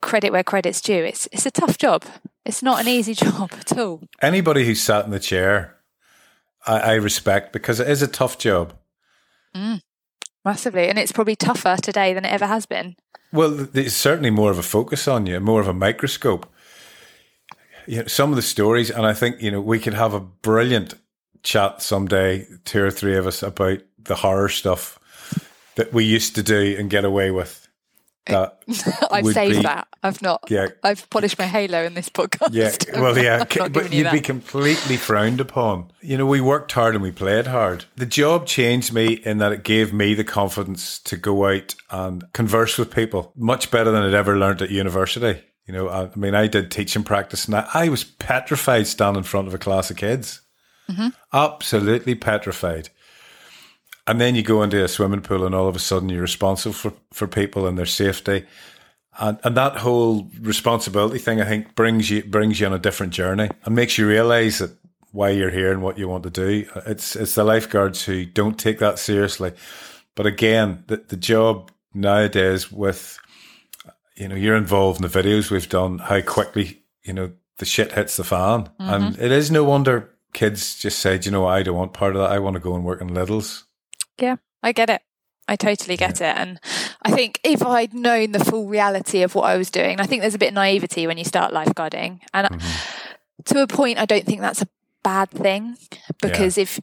[0.00, 1.04] credit where credit's due.
[1.04, 2.04] It's it's a tough job.
[2.44, 4.00] It's not an easy job at all.
[4.20, 5.76] anybody who sat in the chair,
[6.66, 8.74] I, I respect because it is a tough job.
[10.44, 12.96] Massively, and it's probably tougher today than it ever has been.
[13.32, 16.52] Well, there's certainly more of a focus on you, more of a microscope.
[17.86, 20.20] You know, some of the stories, and I think you know we could have a
[20.20, 20.94] brilliant
[21.44, 24.98] chat someday, two or three of us, about the horror stuff
[25.76, 27.58] that we used to do and get away with.
[28.26, 28.62] That
[29.10, 29.88] I've saved be- that.
[30.04, 30.44] I've not.
[30.48, 32.50] yeah, I've polished my halo in this podcast.
[32.52, 35.92] Yeah, well, yeah, but you'd be completely frowned upon.
[36.00, 37.84] You know, we worked hard and we played hard.
[37.96, 42.24] The job changed me in that it gave me the confidence to go out and
[42.32, 45.42] converse with people much better than I'd ever learned at university.
[45.66, 49.18] You know, I, I mean, I did teaching practice and I, I was petrified standing
[49.18, 50.42] in front of a class of kids.
[50.88, 51.08] Mm-hmm.
[51.32, 52.88] Absolutely petrified.
[54.06, 56.72] And then you go into a swimming pool and all of a sudden you're responsible
[56.72, 58.44] for, for people and their safety.
[59.18, 63.12] And, and that whole responsibility thing, I think, brings you brings you on a different
[63.12, 64.70] journey and makes you realize that
[65.12, 66.66] why you're here and what you want to do.
[66.86, 69.52] It's it's the lifeguards who don't take that seriously.
[70.14, 73.18] But again, the, the job nowadays with
[74.16, 77.92] you know you're involved in the videos we've done, how quickly you know the shit
[77.92, 79.22] hits the fan, and mm-hmm.
[79.22, 81.46] it is no wonder kids just say, "Do you know.
[81.46, 82.32] I don't want part of that.
[82.32, 83.64] I want to go and work in Littles.
[84.18, 85.02] Yeah, I get it.
[85.48, 86.36] I totally get it.
[86.36, 86.60] And
[87.02, 90.20] I think if I'd known the full reality of what I was doing, I think
[90.22, 92.20] there's a bit of naivety when you start lifeguarding.
[92.32, 93.42] And Mm-hmm.
[93.46, 94.68] to a point, I don't think that's a
[95.02, 95.76] bad thing
[96.20, 96.78] because if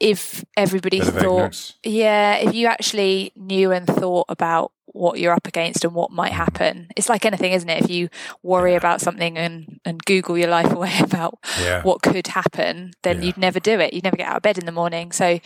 [0.00, 1.74] if everybody thought ignorance.
[1.84, 6.32] yeah, if you actually knew and thought about what you're up against and what might
[6.32, 7.82] happen, it's like anything, isn't it?
[7.84, 8.08] If you
[8.42, 11.82] worry about something and, and Google your life away about Yeah.
[11.82, 13.26] what could happen, then Yeah.
[13.26, 13.92] you'd never do it.
[13.92, 15.10] You'd never get out of bed in the morning.
[15.12, 15.40] So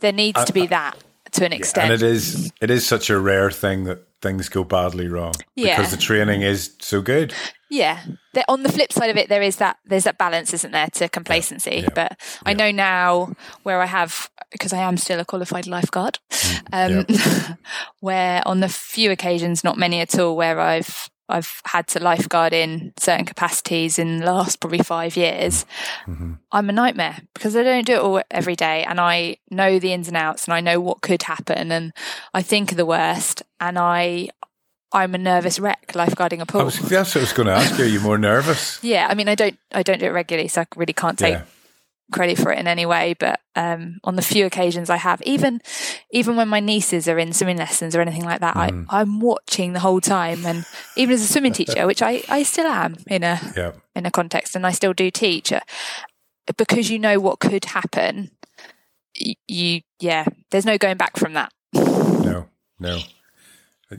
[0.00, 0.96] there needs to be uh, uh, that
[1.32, 1.92] to an extent.
[1.92, 5.76] And it is it is such a rare thing that things go badly wrong Yeah.
[5.76, 7.34] because the training is so good.
[7.68, 8.00] Yeah.
[8.32, 10.88] There, on the flip side of it, there is that there's that balance, isn't there,
[10.94, 11.82] to complacency.
[11.82, 11.88] Yeah.
[11.94, 13.32] But I know now
[13.64, 17.50] where I have because I am still a qualified lifeguard, mm.
[17.50, 17.58] um,
[18.00, 22.52] where on the few occasions, not many at all, where I've I've had to lifeguard
[22.52, 25.64] in certain capacities in the last probably five years.
[26.06, 26.34] Mm-hmm.
[26.52, 29.92] I'm a nightmare because I don't do it all every day, and I know the
[29.92, 31.92] ins and outs, and I know what could happen, and
[32.32, 34.28] I think of the worst, and I.
[34.92, 36.64] I'm a nervous wreck lifeguarding a pool.
[36.64, 37.84] was, that's what I was going to ask you.
[37.84, 38.78] Are you more nervous?
[38.84, 41.34] Yeah, I mean, I don't, I don't do it regularly, so I really can't take
[41.34, 41.42] Yeah.
[42.12, 43.14] Credit for it in any way.
[43.18, 45.60] But um, on the few occasions I have, even,
[46.10, 48.86] even when my nieces are in swimming lessons or anything like that, Mm.
[48.88, 50.44] I, I'm watching the whole time.
[50.46, 50.64] And
[50.96, 53.72] even as a swimming teacher, which I, I still am in a, Yeah.
[53.94, 55.60] in a context, and I still do teach, uh,
[56.56, 58.30] because you know what could happen.
[59.20, 61.52] y- You, yeah, there's no going back from that.
[61.74, 62.46] No.
[62.78, 63.00] No.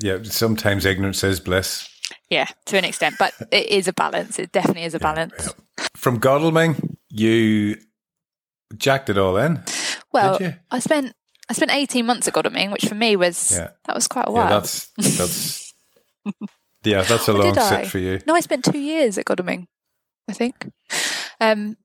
[0.02, 0.20] Yeah.
[0.24, 1.90] Sometimes ignorance is bliss.
[2.30, 4.38] Yeah, to an extent, but it is a balance.
[4.40, 5.54] It definitely is a balance.
[5.96, 7.78] From Godalming, you
[8.76, 9.64] jacked it all in.
[10.12, 10.40] Well,
[10.72, 11.14] I spent
[11.50, 13.70] I spent eighteen months at Godalming, which for me was Yeah.
[13.86, 14.50] that was quite a Yeah, while.
[14.62, 15.74] that's that's
[16.84, 18.20] yeah, that's a long sit for you.
[18.26, 19.68] no, I spent two years at Godalming,
[20.30, 20.72] I think.
[21.40, 21.78] Um,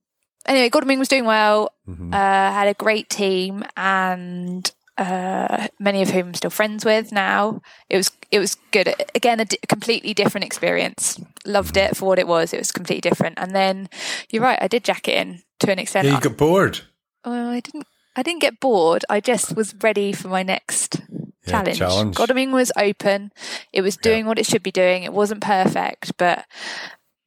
[0.47, 1.73] anyway, Godalming was doing well.
[1.89, 2.13] Mhm.
[2.13, 2.17] Uh,
[2.53, 7.61] had a great team, and uh, many of whom I'm still friends with now.
[7.89, 8.95] It was it was good.
[9.15, 11.21] Again, a completely different experience.
[11.45, 11.91] Loved Mm-hmm.
[11.93, 12.53] it for what it was.
[12.53, 13.39] It was completely different.
[13.39, 13.89] And then
[14.31, 14.59] you're right.
[14.61, 16.07] I did jack it in to an extent.
[16.07, 16.81] Yeah, you got bored.
[17.25, 17.87] Well, I didn't.
[18.15, 19.05] I didn't get bored.
[19.09, 21.01] I just was ready for my next
[21.47, 21.79] Yeah, challenge.
[21.79, 22.15] challenge.
[22.17, 23.33] Godalming was open.
[23.73, 25.03] It was doing what it should be doing.
[25.05, 26.45] It wasn't perfect, but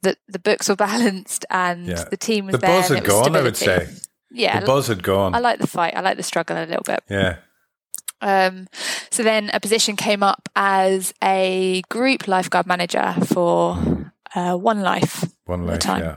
[0.03, 2.03] the the books were balanced and Yeah.
[2.09, 2.69] the team was The there.
[2.75, 3.87] The buzz had gone, I would say.
[4.31, 5.33] Yeah, The buzz had gone.
[5.33, 5.95] I like the fight.
[5.95, 7.01] I like the struggle a little bit.
[7.09, 7.37] yeah.
[8.21, 8.67] Um,
[9.11, 13.77] so then a position came up as a group lifeguard manager for
[14.33, 15.25] uh, One Life.
[15.45, 16.01] One life, time.
[16.03, 16.15] yeah.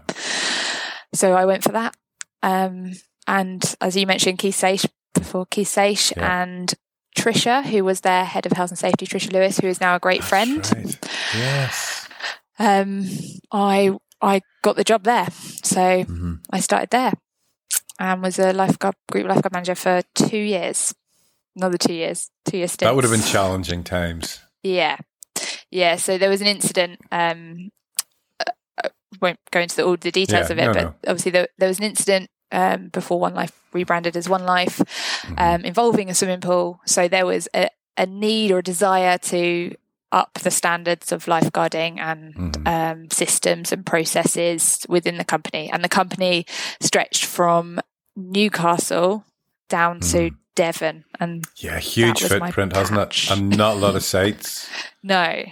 [1.13, 1.97] So I went for that.
[2.43, 2.93] Um,
[3.27, 6.43] and as you mentioned, Keith Saish before Keith Saish Yeah.
[6.43, 6.75] and
[7.17, 9.99] Trisha, who was their head of health and safety, Trisha Lewis, who is now a
[9.99, 10.65] great friend.
[10.75, 10.99] Right.
[11.35, 12.09] Yes.
[12.59, 13.09] Um,
[13.53, 15.29] I I got the job there,
[15.63, 16.41] so Mhm.
[16.51, 17.13] I started there
[18.01, 20.95] and was a lifeguard group lifeguard manager for two years.
[21.57, 22.77] Another two years, two years.
[22.77, 24.41] That would have been challenging times.
[24.63, 24.97] Yeah.
[25.71, 25.97] Yeah.
[25.97, 27.01] So there was an incident.
[27.11, 27.71] Um,
[29.21, 30.95] won't go into the, all the details Yeah, of it, no, but no.
[31.07, 35.35] obviously there, there was an incident um, before One Life rebranded as One Life Mm-hmm.
[35.39, 36.81] um, involving a swimming pool.
[36.87, 39.75] So there was a, a need or a desire to
[40.11, 42.67] up the standards of lifeguarding and Mm-hmm.
[42.67, 45.71] um, systems and processes within the company.
[45.71, 46.47] And the company
[46.81, 47.81] stretched from
[48.17, 49.25] Newcastle
[49.69, 51.05] down to Devon.
[51.21, 53.31] And Yeah, huge footprint, hasn't it?
[53.31, 54.69] And not a lot of sites.
[55.03, 55.45] no,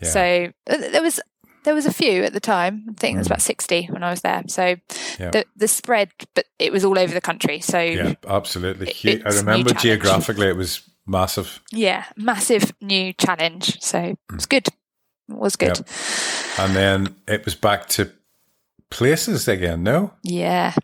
[0.00, 0.08] Yeah.
[0.08, 1.20] So uh, there was
[1.64, 2.84] there was a few at the time.
[2.88, 4.42] I think there was about sixty when I was there.
[4.48, 5.18] So Mm.
[5.20, 5.30] Yeah.
[5.30, 7.60] the the spread, but it was all over the country.
[7.60, 8.88] So yeah, yeah, absolutely.
[9.02, 11.60] It- I it's remember geographically it was massive.
[11.72, 13.80] Yeah, massive new challenge.
[13.80, 14.66] So it was good.
[15.28, 15.76] It was good.
[15.78, 15.88] Yep.
[16.58, 18.10] And then it was back to
[18.90, 20.12] places again, no?
[20.22, 20.74] Yeah.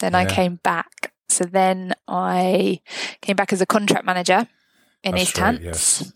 [0.00, 1.12] Then I came back.
[1.28, 2.80] So then I
[3.22, 4.46] came back as a contract manager
[5.02, 5.64] in That's East right, Hants.
[5.64, 6.12] yes.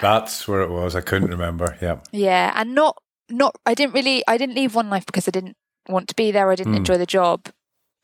[0.00, 0.94] That's where it was.
[0.94, 1.76] I couldn't remember.
[1.82, 2.00] Yeah.
[2.12, 5.56] Yeah, and not not I didn't really I didn't leave One Life because I didn't
[5.88, 6.50] want to be there.
[6.50, 6.78] I didn't Mm.
[6.78, 7.46] enjoy the job.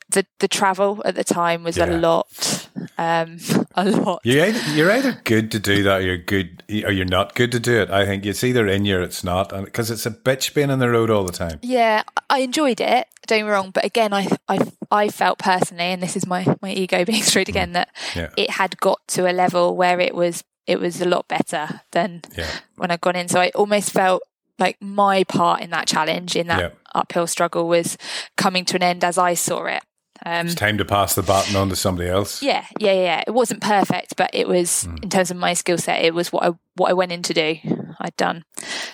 [0.08, 1.86] The the travel at the time was Yeah.
[1.86, 2.68] a lot,
[2.98, 3.38] um,
[3.76, 4.20] a lot.
[4.24, 7.50] You're either, you're either good to do that or you're good or you're not good
[7.52, 7.90] to do it.
[7.90, 9.52] I think it's either in you or it's not.
[9.52, 11.58] And because it's a bitch being on the road all the time.
[11.62, 13.06] Yeah, I enjoyed it.
[13.26, 14.58] Don't get me wrong, but again, I I
[14.90, 18.28] I felt personally, and this is my my ego being straight again, that Yeah.
[18.36, 22.22] it had got to a level where it was it was a lot better than
[22.36, 22.50] Yeah.
[22.76, 23.28] when I'd gone in.
[23.28, 24.22] So I almost felt
[24.58, 26.68] like my part in that challenge, in that Yeah.
[26.94, 27.96] uphill struggle, was
[28.36, 29.82] coming to an end as I saw it.
[30.24, 32.42] Um, It's time to pass the baton on to somebody else.
[32.42, 33.24] yeah, yeah, yeah.
[33.26, 34.96] It wasn't perfect, but it was Hmm.
[35.02, 36.04] in terms of my skill set.
[36.04, 37.56] It was what I what I went in to do.
[38.00, 38.44] I'd done.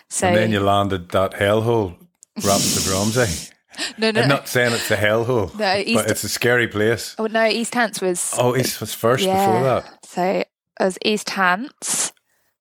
[0.08, 1.96] So And then you landed that hellhole,
[2.36, 3.50] Rapid Romsey.
[3.98, 7.14] no, no, I'm not saying it's a hellhole, No, East- but it's a scary place.
[7.18, 9.84] Oh no, East Hants was Oh, East was first before that.
[10.06, 10.22] So
[10.80, 12.12] I was East Hants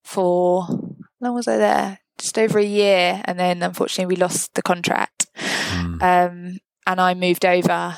[0.03, 0.77] for how
[1.21, 1.99] long was I there?
[2.17, 5.27] Just over a year, and then unfortunately we lost the contract.
[5.35, 6.01] Hmm.
[6.01, 6.57] Um,
[6.87, 7.95] and I moved over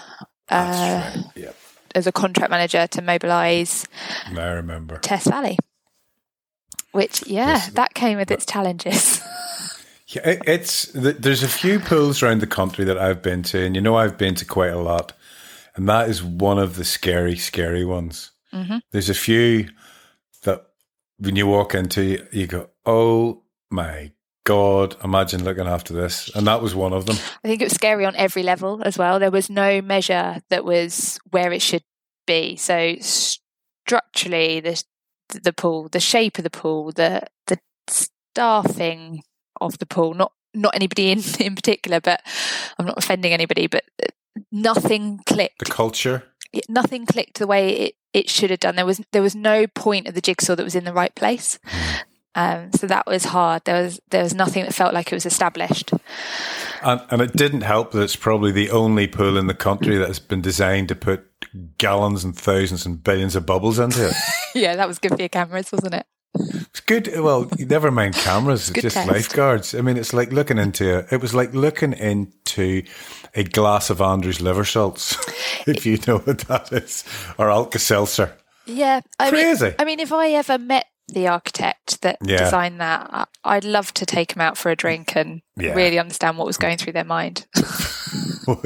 [0.49, 1.23] uh, right.
[1.35, 1.51] Yeah,
[1.95, 3.85] as a contract manager to mobilise
[4.35, 4.97] I remember.
[4.97, 5.57] Test Valley.
[6.91, 7.69] Which, yeah, Yes.
[7.69, 9.21] that came with its challenges.
[10.11, 13.75] Yeah, it, it's there's a few pools around the country that I've been to, and
[13.75, 15.13] you know I've been to quite a lot,
[15.75, 18.31] and that is one of the scary, scary ones.
[18.91, 19.69] There's a few
[20.45, 20.65] that
[21.19, 24.11] when you walk into, you go, "Oh my
[24.43, 27.17] god!" Imagine looking after this, and that was one of them.
[27.43, 29.19] I think it was scary on every level as well.
[29.19, 31.83] There was no measure that was where it should
[32.25, 32.55] be.
[32.55, 34.83] So structurally, the
[35.29, 39.23] the pool, the shape of the pool, the the staffing
[39.61, 42.21] of the pool, not not anybody in in particular, but
[42.77, 43.85] I'm not offending anybody, but
[44.51, 45.59] nothing clicked.
[45.59, 46.23] The culture.
[46.67, 48.75] nothing clicked the way it, it should have done.
[48.75, 51.59] There was there was no point of the jigsaw that was in the right place.
[51.65, 51.95] Hmm.
[52.35, 53.63] Um, so that was hard.
[53.65, 55.91] There was there was nothing that felt like it was established.
[56.81, 60.07] And, and it didn't help that it's probably the only pool in the country that
[60.07, 61.25] has been designed to put
[61.77, 64.13] gallons and thousands and billions of bubbles into it.
[64.55, 66.05] yeah, that was good for your cameras, wasn't it?
[66.35, 67.09] It's good.
[67.19, 68.69] Well, never mind cameras.
[68.69, 69.09] It's just test.
[69.09, 69.73] lifeguards.
[69.73, 71.05] I mean, it's like looking into.
[71.11, 72.83] It was like looking into
[73.35, 75.17] a glass of Andrew's liver salts,
[75.67, 77.03] if you know what that is,
[77.37, 78.37] or Alka Seltzer.
[78.65, 79.65] Yeah, I Crazy.
[79.65, 82.37] Mean, I mean, if I ever met the architect that Yeah.
[82.37, 85.73] designed that, I'd love to take him out for a drink and Yeah.
[85.73, 87.45] really understand what was going through their mind.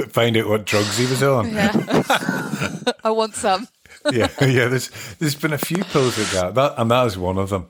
[0.10, 1.54] Find out what drugs he was on.
[1.54, 1.72] yeah,
[3.04, 3.68] I want some.
[4.12, 4.68] yeah, yeah.
[4.68, 4.89] There's
[5.20, 7.68] there's been a few pools like that, and that, and that is one of them.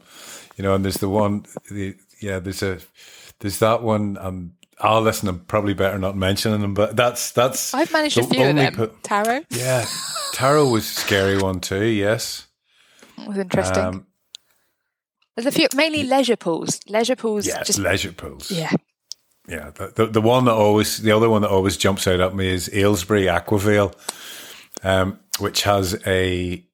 [0.55, 1.45] You know, and there's the one.
[1.71, 2.79] The, yeah, there's a
[3.39, 4.17] there's that one.
[4.19, 5.27] Um, I'll listen.
[5.29, 7.73] I'm probably better not mentioning them, but that's that's.
[7.73, 8.75] I've managed a few of them.
[8.75, 9.85] poo- Tarot yeah,
[10.33, 11.85] tarot was a scary one too.
[11.85, 12.45] Yes.
[13.27, 13.83] was interesting.
[13.83, 14.05] Um,
[15.35, 16.79] There's a few, mainly leisure pools.
[16.87, 18.51] Leisure pools, yeah, just leisure pools.
[18.51, 18.71] yeah.
[19.47, 22.33] Yeah, the, the the one that always, the other one that always jumps out at
[22.33, 23.93] me is Aylesbury Aquavale,
[24.83, 26.65] um, which has a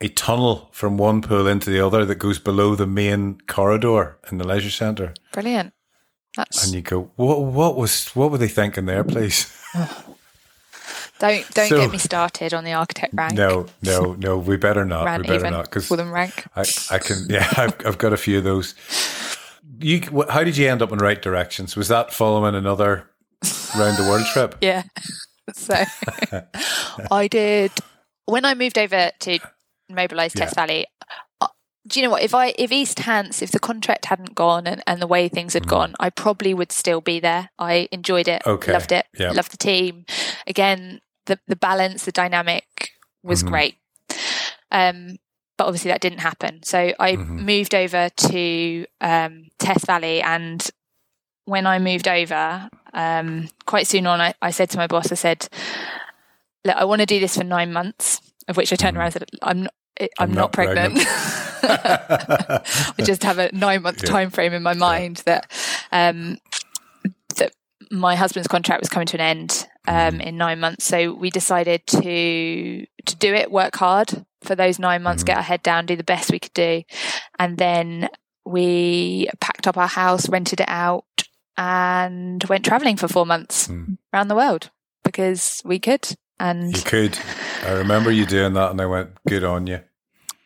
[0.00, 4.38] a tunnel from one pool into the other that goes below the main corridor in
[4.38, 5.72] the leisure centre, Brilliant.
[6.36, 9.50] That's and you go, what what was what were they thinking there, please?
[11.18, 13.34] Don't don't So- get me started on the architect rank.
[13.34, 15.52] No, no, no, we better not, Rant we better even.
[15.52, 16.44] not, because them rank.
[16.54, 18.74] I I can, yeah, I've I've got a few of those.
[19.78, 20.00] You,
[20.30, 21.76] how did you end up in right directions?
[21.76, 23.10] Was that following another
[23.76, 24.56] round the world trip?
[24.60, 24.84] Yeah.
[25.54, 25.84] So
[27.10, 27.70] I did
[28.26, 29.38] when I moved over to
[29.90, 30.86] mobilise Test Valley.
[31.40, 31.46] uh,
[31.86, 32.22] Do you know what?
[32.22, 35.52] If I if East Hants, if the contract hadn't gone and, and the way things
[35.54, 37.50] had gone, I probably would still be there.
[37.58, 39.30] I enjoyed it, Okay, loved it, yeah.
[39.32, 40.04] loved the team.
[40.46, 42.90] Again, the the balance, the dynamic
[43.22, 43.46] was Mhm.
[43.48, 43.76] great.
[44.70, 45.16] Um,
[45.58, 46.62] but obviously that didn't happen.
[46.62, 47.38] So I Mhm.
[47.40, 50.68] moved over to um, Test Valley, and
[51.44, 55.14] when I moved over, um, quite soon on, I, I said to my boss, I
[55.14, 55.48] said,
[56.64, 59.12] "Look, I want to do this for nine months." Of which I turned around and
[59.14, 60.98] said, "I'm not, I'm, I'm not, not pregnant."
[61.62, 64.10] I just have a nine month Yeah.
[64.10, 65.50] time frame in my mind that
[65.92, 66.38] um,
[67.36, 67.52] that
[67.90, 70.84] my husband's contract was coming to an end um, in nine months.
[70.84, 75.42] So we decided to to do it, work hard for those nine months, get our
[75.42, 76.82] head down, do the best we could do,
[77.38, 78.08] and then
[78.44, 81.04] we packed up our house, rented it out,
[81.56, 83.98] and went traveling for four months Mm.
[84.12, 84.70] around the world
[85.04, 86.16] because we could.
[86.38, 87.18] And You could.
[87.64, 89.80] I remember you doing that, and I went, "Good on you."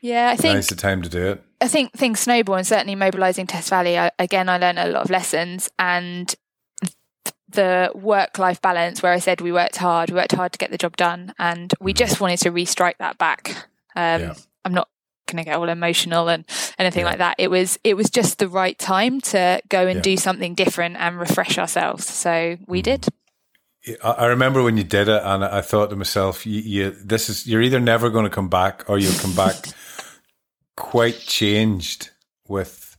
[0.01, 1.43] yeah, I think Now's the time to do it.
[1.61, 3.99] I think things snowball, and certainly mobilising Test Valley.
[3.99, 6.35] I, again, I learned a lot of lessons, and
[7.53, 10.79] the work-life balance, where I said we worked hard, we worked hard to get the
[10.79, 13.51] job done, and we just wanted to restrike that back.
[13.97, 14.35] Um, Yeah.
[14.65, 14.89] I'm not
[15.27, 16.45] going to get all emotional and
[16.79, 17.11] anything Yeah.
[17.11, 17.37] like that.
[17.39, 20.03] It was it was just the right time to go and Yeah.
[20.03, 22.07] do something different and refresh ourselves.
[22.07, 23.07] So we did.
[24.05, 27.29] I I remember when you did it, and I thought to myself, you, you, "This
[27.31, 29.57] is you're either never going to come back, or you'll come back
[30.77, 32.11] quite changed
[32.49, 32.90] with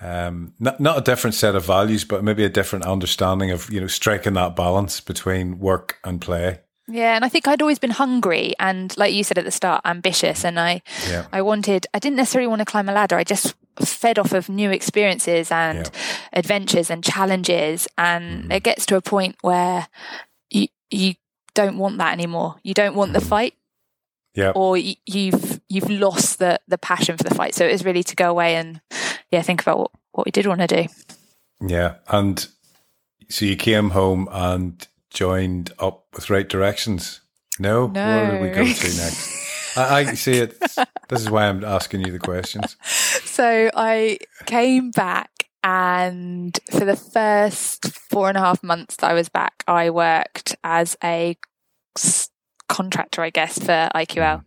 [0.00, 3.80] um, not not a different set of values, but maybe a different understanding of you
[3.80, 7.90] know striking that balance between work and play." Yeah, and I think I'd always been
[7.90, 10.42] hungry and, like you said at the start, ambitious.
[10.42, 11.26] And I, Yeah.
[11.30, 11.86] I wanted.
[11.92, 13.14] I didn't necessarily want to climb a ladder.
[13.18, 15.90] I just fed off of new experiences and Yeah.
[16.32, 17.88] adventures and challenges.
[17.98, 18.52] And Mm-hmm.
[18.52, 19.88] it gets to a point where
[20.50, 21.14] you you
[21.54, 22.56] don't want that anymore.
[22.62, 23.52] You don't want the fight,
[24.34, 27.54] Yeah, or you've you've lost the the passion for the fight.
[27.54, 28.80] So it was really to go away and
[29.30, 30.86] yeah, think about what what we did want to do.
[31.66, 32.46] yeah, and
[33.28, 37.20] so you came home and joined up with Right Directions.
[37.58, 38.06] No, no.
[38.06, 39.76] where did we go to next?
[39.76, 40.58] I, I see it.
[41.08, 42.76] This is why I'm asking you the questions.
[43.38, 45.30] So I came back
[45.62, 50.56] and for the first four and a half months that I was back, I worked
[50.64, 51.36] as a
[52.68, 54.44] contractor, I guess, for IQL.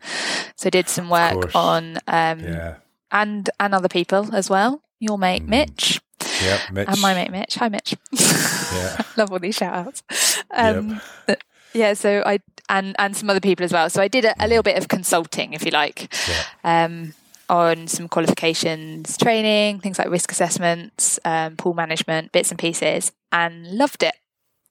[0.56, 2.76] So I did some work on um, yeah.
[3.12, 4.82] and and other people as well.
[5.00, 5.50] Your mate mm.
[5.50, 6.02] Mitch.
[6.44, 6.88] Yeah, Mitch.
[6.88, 7.56] And my mate Mitch.
[7.56, 7.96] Hi Mitch.
[8.12, 9.02] Yeah.
[9.18, 10.04] Love all these shout outs.
[10.52, 11.44] Um, yep.
[11.74, 13.90] Yeah, so I and and some other people as well.
[13.90, 16.14] So I did a, a little bit of consulting, if you like.
[16.28, 16.86] Yeah.
[16.86, 17.14] Um,
[17.50, 23.68] on some qualifications training, things like risk assessments, um, pool management, bits and pieces, and
[23.68, 24.16] loved it.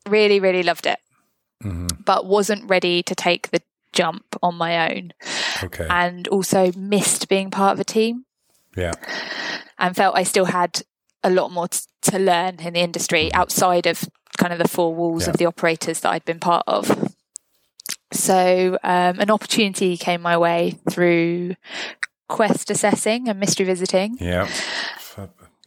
[0.09, 0.99] Really, really loved it.
[1.63, 2.03] Mm-hmm.
[2.05, 5.13] But wasn't ready to take the jump on my own.
[5.63, 5.87] Okay.
[5.89, 8.25] And also missed being part of a team.
[8.77, 8.93] Yeah.
[9.79, 10.83] And felt I still had
[11.23, 13.41] a lot more t- to learn in the industry mm-hmm.
[13.41, 14.09] outside of
[14.39, 15.31] kind of the four walls yeah.
[15.31, 17.15] of the operators that I'd been part of.
[18.13, 21.57] So um, an opportunity came my way through
[22.29, 24.17] quest assessing and mystery visiting.
[24.19, 24.49] Yeah.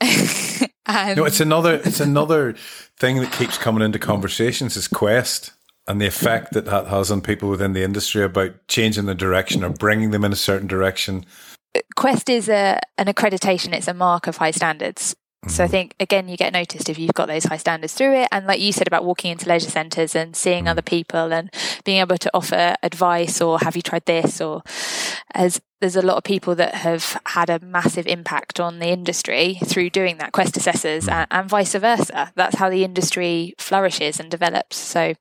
[0.85, 2.55] and no, it's another it's another
[2.97, 5.51] thing that keeps coming into conversations is quest
[5.87, 9.63] and the effect that that has on people within the industry about changing the direction
[9.63, 11.25] or bringing them in a certain direction.
[11.95, 15.15] Quest is a an accreditation; it's a mark of high standards.
[15.47, 15.71] So I mm-hmm.
[15.71, 18.61] think again you get noticed if you've got those high standards through it and like
[18.61, 20.85] you said about walking into leisure centres and seeing other mm.
[20.85, 21.53] people and
[21.83, 24.63] being able to offer advice or have you tried this or
[25.33, 29.59] as there's a lot of people that have had a massive impact on the industry
[29.65, 32.31] through doing that quest assessors and, and vice versa.
[32.35, 34.77] That's how the industry flourishes and develops.
[34.77, 35.15] So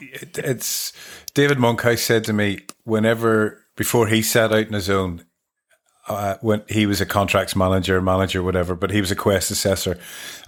[0.00, 0.92] it's
[1.34, 5.24] David Monkhouse said to me whenever before he set out on his own,
[6.08, 9.98] uh, when he was a contracts manager, manager, whatever, but he was a quest assessor,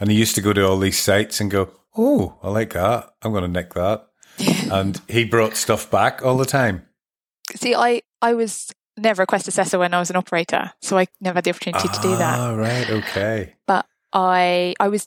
[0.00, 3.10] and he used to go to all these sites and go, "Oh, I like that.
[3.22, 4.08] I'm going to nick that,"
[4.70, 6.86] and he brought stuff back all the time.
[7.54, 11.06] See, I I was never a quest assessor when I was an operator, so I
[11.20, 12.38] never had the opportunity ah, to do that.
[12.38, 13.54] Ah, right, okay.
[13.66, 15.06] But I I was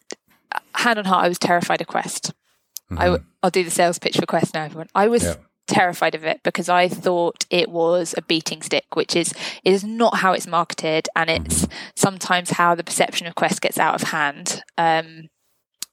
[0.76, 2.34] hand on heart, I was terrified of quest.
[2.92, 3.16] Mm-hmm.
[3.16, 4.90] I, I'll do the sales pitch for quest now, everyone.
[4.94, 5.24] I was.
[5.24, 5.36] Yeah
[5.68, 9.34] terrified of it because I thought it was a beating stick, which is
[9.64, 11.74] is not how it's marketed, and it's mm-hmm.
[11.96, 15.30] sometimes how the perception of Quest gets out of hand um,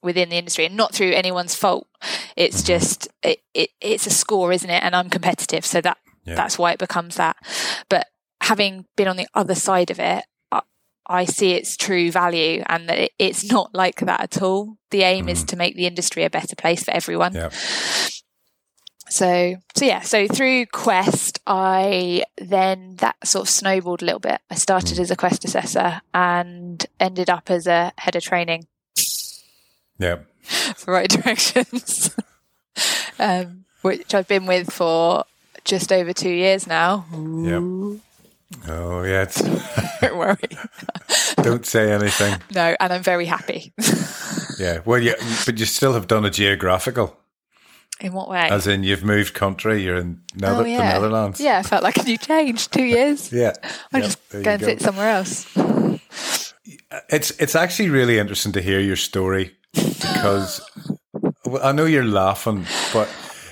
[0.01, 1.87] within the industry, and not through anyone's fault.
[2.35, 2.67] It's mm-hmm.
[2.67, 4.83] just it, it, it's a score, isn't it?
[4.83, 6.35] And I'm competitive, so that yeah.
[6.35, 7.37] that's why it becomes that.
[7.89, 8.07] But
[8.41, 10.25] having been on the other side of it,
[11.09, 14.77] I see its true value and that it's not like that at all.
[14.91, 15.31] The aim mm.
[15.31, 17.33] is to make the industry a better place for everyone.
[17.33, 17.49] Yeah.
[19.09, 24.39] So, so yeah, so through Quest, I then that sort of snowballed a little bit.
[24.51, 25.01] I started mm.
[25.01, 28.67] as a Quest assessor and ended up as a head of training.
[29.97, 30.19] Yeah.
[30.75, 32.15] for right directions,
[33.19, 35.25] um, which I've been with for
[35.63, 37.05] just over two years now.
[37.11, 37.97] Yeah.
[38.67, 39.25] Oh, yeah.
[40.01, 40.37] Don't worry.
[41.37, 42.41] Don't say anything.
[42.53, 43.73] No, and I'm very happy.
[44.59, 44.79] yeah.
[44.85, 45.13] Well, yeah,
[45.45, 47.15] but you still have done a geographical.
[48.01, 48.47] In what way?
[48.49, 49.83] As in, you've moved country.
[49.83, 50.77] You're in Nether- oh, yeah.
[50.77, 51.41] the Netherlands.
[51.41, 52.69] Yeah, I felt like a new change.
[52.69, 53.31] Two years.
[53.31, 53.53] yeah,
[53.93, 56.53] I'm yep, just going to sit somewhere else.
[57.09, 60.61] It's it's actually really interesting to hear your story because
[61.61, 63.09] I know you're laughing, but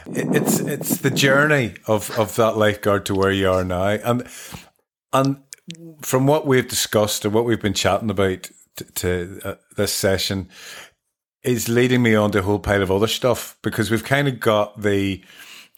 [0.07, 4.27] it's it's the journey of of that lifeguard to where you are now, and
[5.17, 5.43] and
[6.01, 8.49] from what we've discussed and what we've been chatting about
[8.95, 10.49] to, uh, this session,
[11.43, 14.39] is leading me on to a whole pile of other stuff because we've kind of
[14.39, 15.23] got the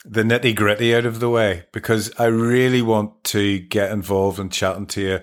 [0.05, 4.49] the nitty gritty out of the way because I really want to get involved in
[4.49, 5.19] chatting to you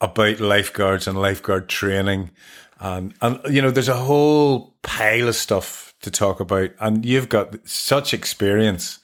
[0.00, 2.30] about lifeguards and lifeguard training.
[2.80, 7.30] And, and, you know, there's a whole pile of stuff to talk about and you've
[7.30, 8.98] got such experience.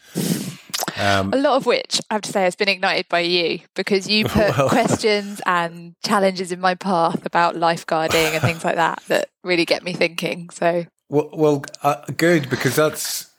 [0.99, 4.09] Um, a lot of which I have to say has been ignited by you because
[4.09, 9.03] you put well, questions and challenges in my path about lifeguarding and things like that
[9.09, 10.51] that really get me thinking.
[10.51, 13.31] So, well, well uh, good because that's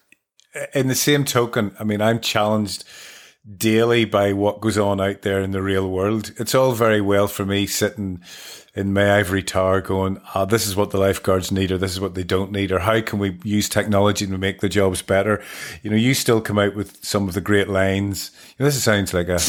[0.73, 1.75] in the same token.
[1.79, 2.83] I mean, I'm challenged
[3.55, 6.31] daily by what goes on out there in the real world.
[6.37, 8.21] It's all very well for me sitting
[8.77, 11.99] in my ivory tower going, ah, this is what the lifeguards need, or this is
[11.99, 15.43] what they don't need, or how can we use technology to make the jobs better?
[15.81, 18.29] You know, you still come out with some of the great lines.
[18.51, 19.39] You know, this sounds like a,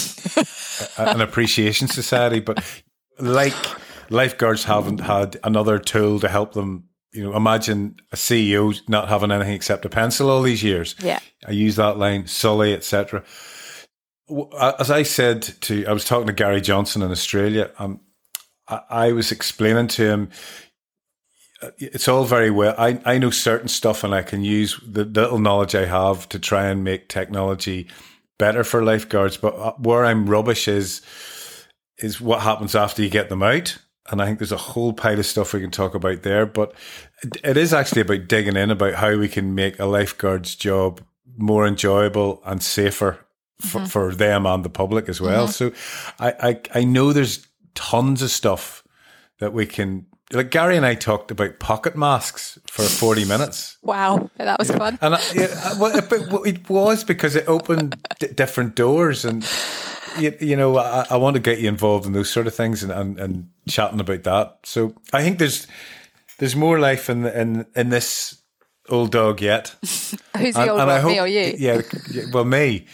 [0.96, 2.64] a an appreciation society, but
[3.18, 3.52] like
[4.08, 6.84] lifeguards haven't had another tool to help them.
[7.12, 10.94] You know, imagine a CEO not having anything except a pencil all these years.
[11.02, 13.24] Yeah, I use that line, Sully, etc.
[14.58, 17.70] As I said to, I was talking to Gary Johnson in Australia.
[17.78, 18.00] Um,
[18.68, 20.30] I, I was explaining to him,
[21.60, 22.74] uh, it's all very well.
[22.78, 26.38] I, I know certain stuff and I can use the little knowledge I have to
[26.38, 27.88] try and make technology
[28.38, 29.36] better for lifeguards.
[29.36, 31.02] But uh, where I'm rubbish is,
[31.98, 33.78] is what happens after you get them out.
[34.10, 36.46] and I think there's a whole pile of stuff we can talk about there.
[36.46, 36.74] But
[37.44, 41.00] it is actually about digging in about how we can make a lifeguard's job
[41.36, 43.18] more enjoyable and safer
[43.60, 43.86] for, mm-hmm.
[43.86, 45.48] for them and the public as well.
[45.48, 45.74] Mm-hmm.
[45.74, 47.47] So I, I I know there's
[47.78, 48.82] tons of stuff
[49.38, 53.78] that we can like Gary and I talked about pocket masks for 40 minutes.
[53.82, 54.98] Wow, that was fun.
[55.00, 59.48] And I, yeah, well, it was because it opened d- different doors and
[60.18, 62.82] you, you know, I, I, want to get you involved in those sort of things
[62.82, 64.58] and, and, and chatting about that.
[64.64, 65.66] So I think there's
[66.38, 68.42] there's more life in in in this
[68.88, 69.74] old dog yet.
[69.82, 71.54] Who's the and, old and hope, me or you?
[71.56, 71.82] Yeah,
[72.32, 72.86] well, me.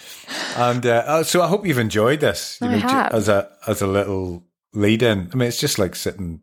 [0.57, 2.59] And uh, so I hope you've enjoyed this.
[2.61, 3.12] You I know, have.
[3.12, 4.45] as a as a little
[4.75, 5.31] lead in.
[5.33, 6.41] I mean, it's just like sitting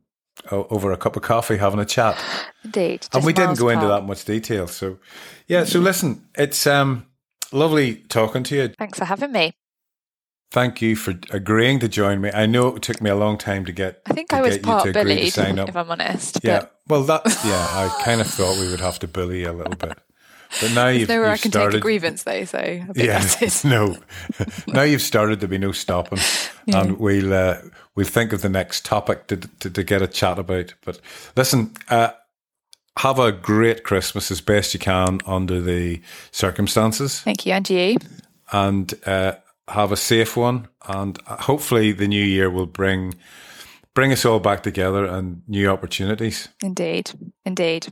[0.51, 2.17] over a cup of coffee having a chat.
[2.63, 3.07] Indeed.
[3.13, 4.67] And we didn't go into that much detail.
[4.67, 4.97] So
[5.47, 7.05] yeah, so listen, it's um
[7.51, 8.67] lovely talking to you.
[8.69, 9.53] Thanks for having me.
[10.51, 12.29] Thank you for agreeing to join me.
[12.33, 14.01] I know it took me a long time to get.
[14.05, 16.39] I think I was part bullied, if I'm honest.
[16.43, 19.53] Yeah, well, that yeah, I kind of thought we would have to bully you a
[19.53, 19.97] little bit.
[20.59, 22.59] But now you've, nowhere you've I can started, take a grievance though, so
[22.95, 23.23] yeah,
[23.63, 23.97] no.
[24.67, 26.19] now you've started there'll be no stopping,
[26.65, 26.81] yeah.
[26.81, 27.57] and we'll uh,
[27.95, 30.73] we'll think of the next topic to, to, to get a chat about.
[30.83, 30.99] But
[31.37, 32.11] listen, uh,
[32.97, 37.21] have a great Christmas as best you can under the circumstances.
[37.21, 37.97] Thank you, and you.
[38.51, 39.35] And uh,
[39.69, 43.15] have a safe one, and hopefully the new year will bring
[43.93, 46.49] bring us all back together and new opportunities.
[46.61, 47.11] Indeed,
[47.45, 47.87] indeed.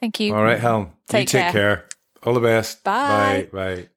[0.00, 0.34] Thank you.
[0.34, 0.90] All right, Helen.
[1.08, 1.76] Take you take care.
[1.76, 1.88] care.
[2.24, 2.82] All the best.
[2.84, 3.48] Bye.
[3.52, 3.76] Bye.
[3.76, 3.88] Bye.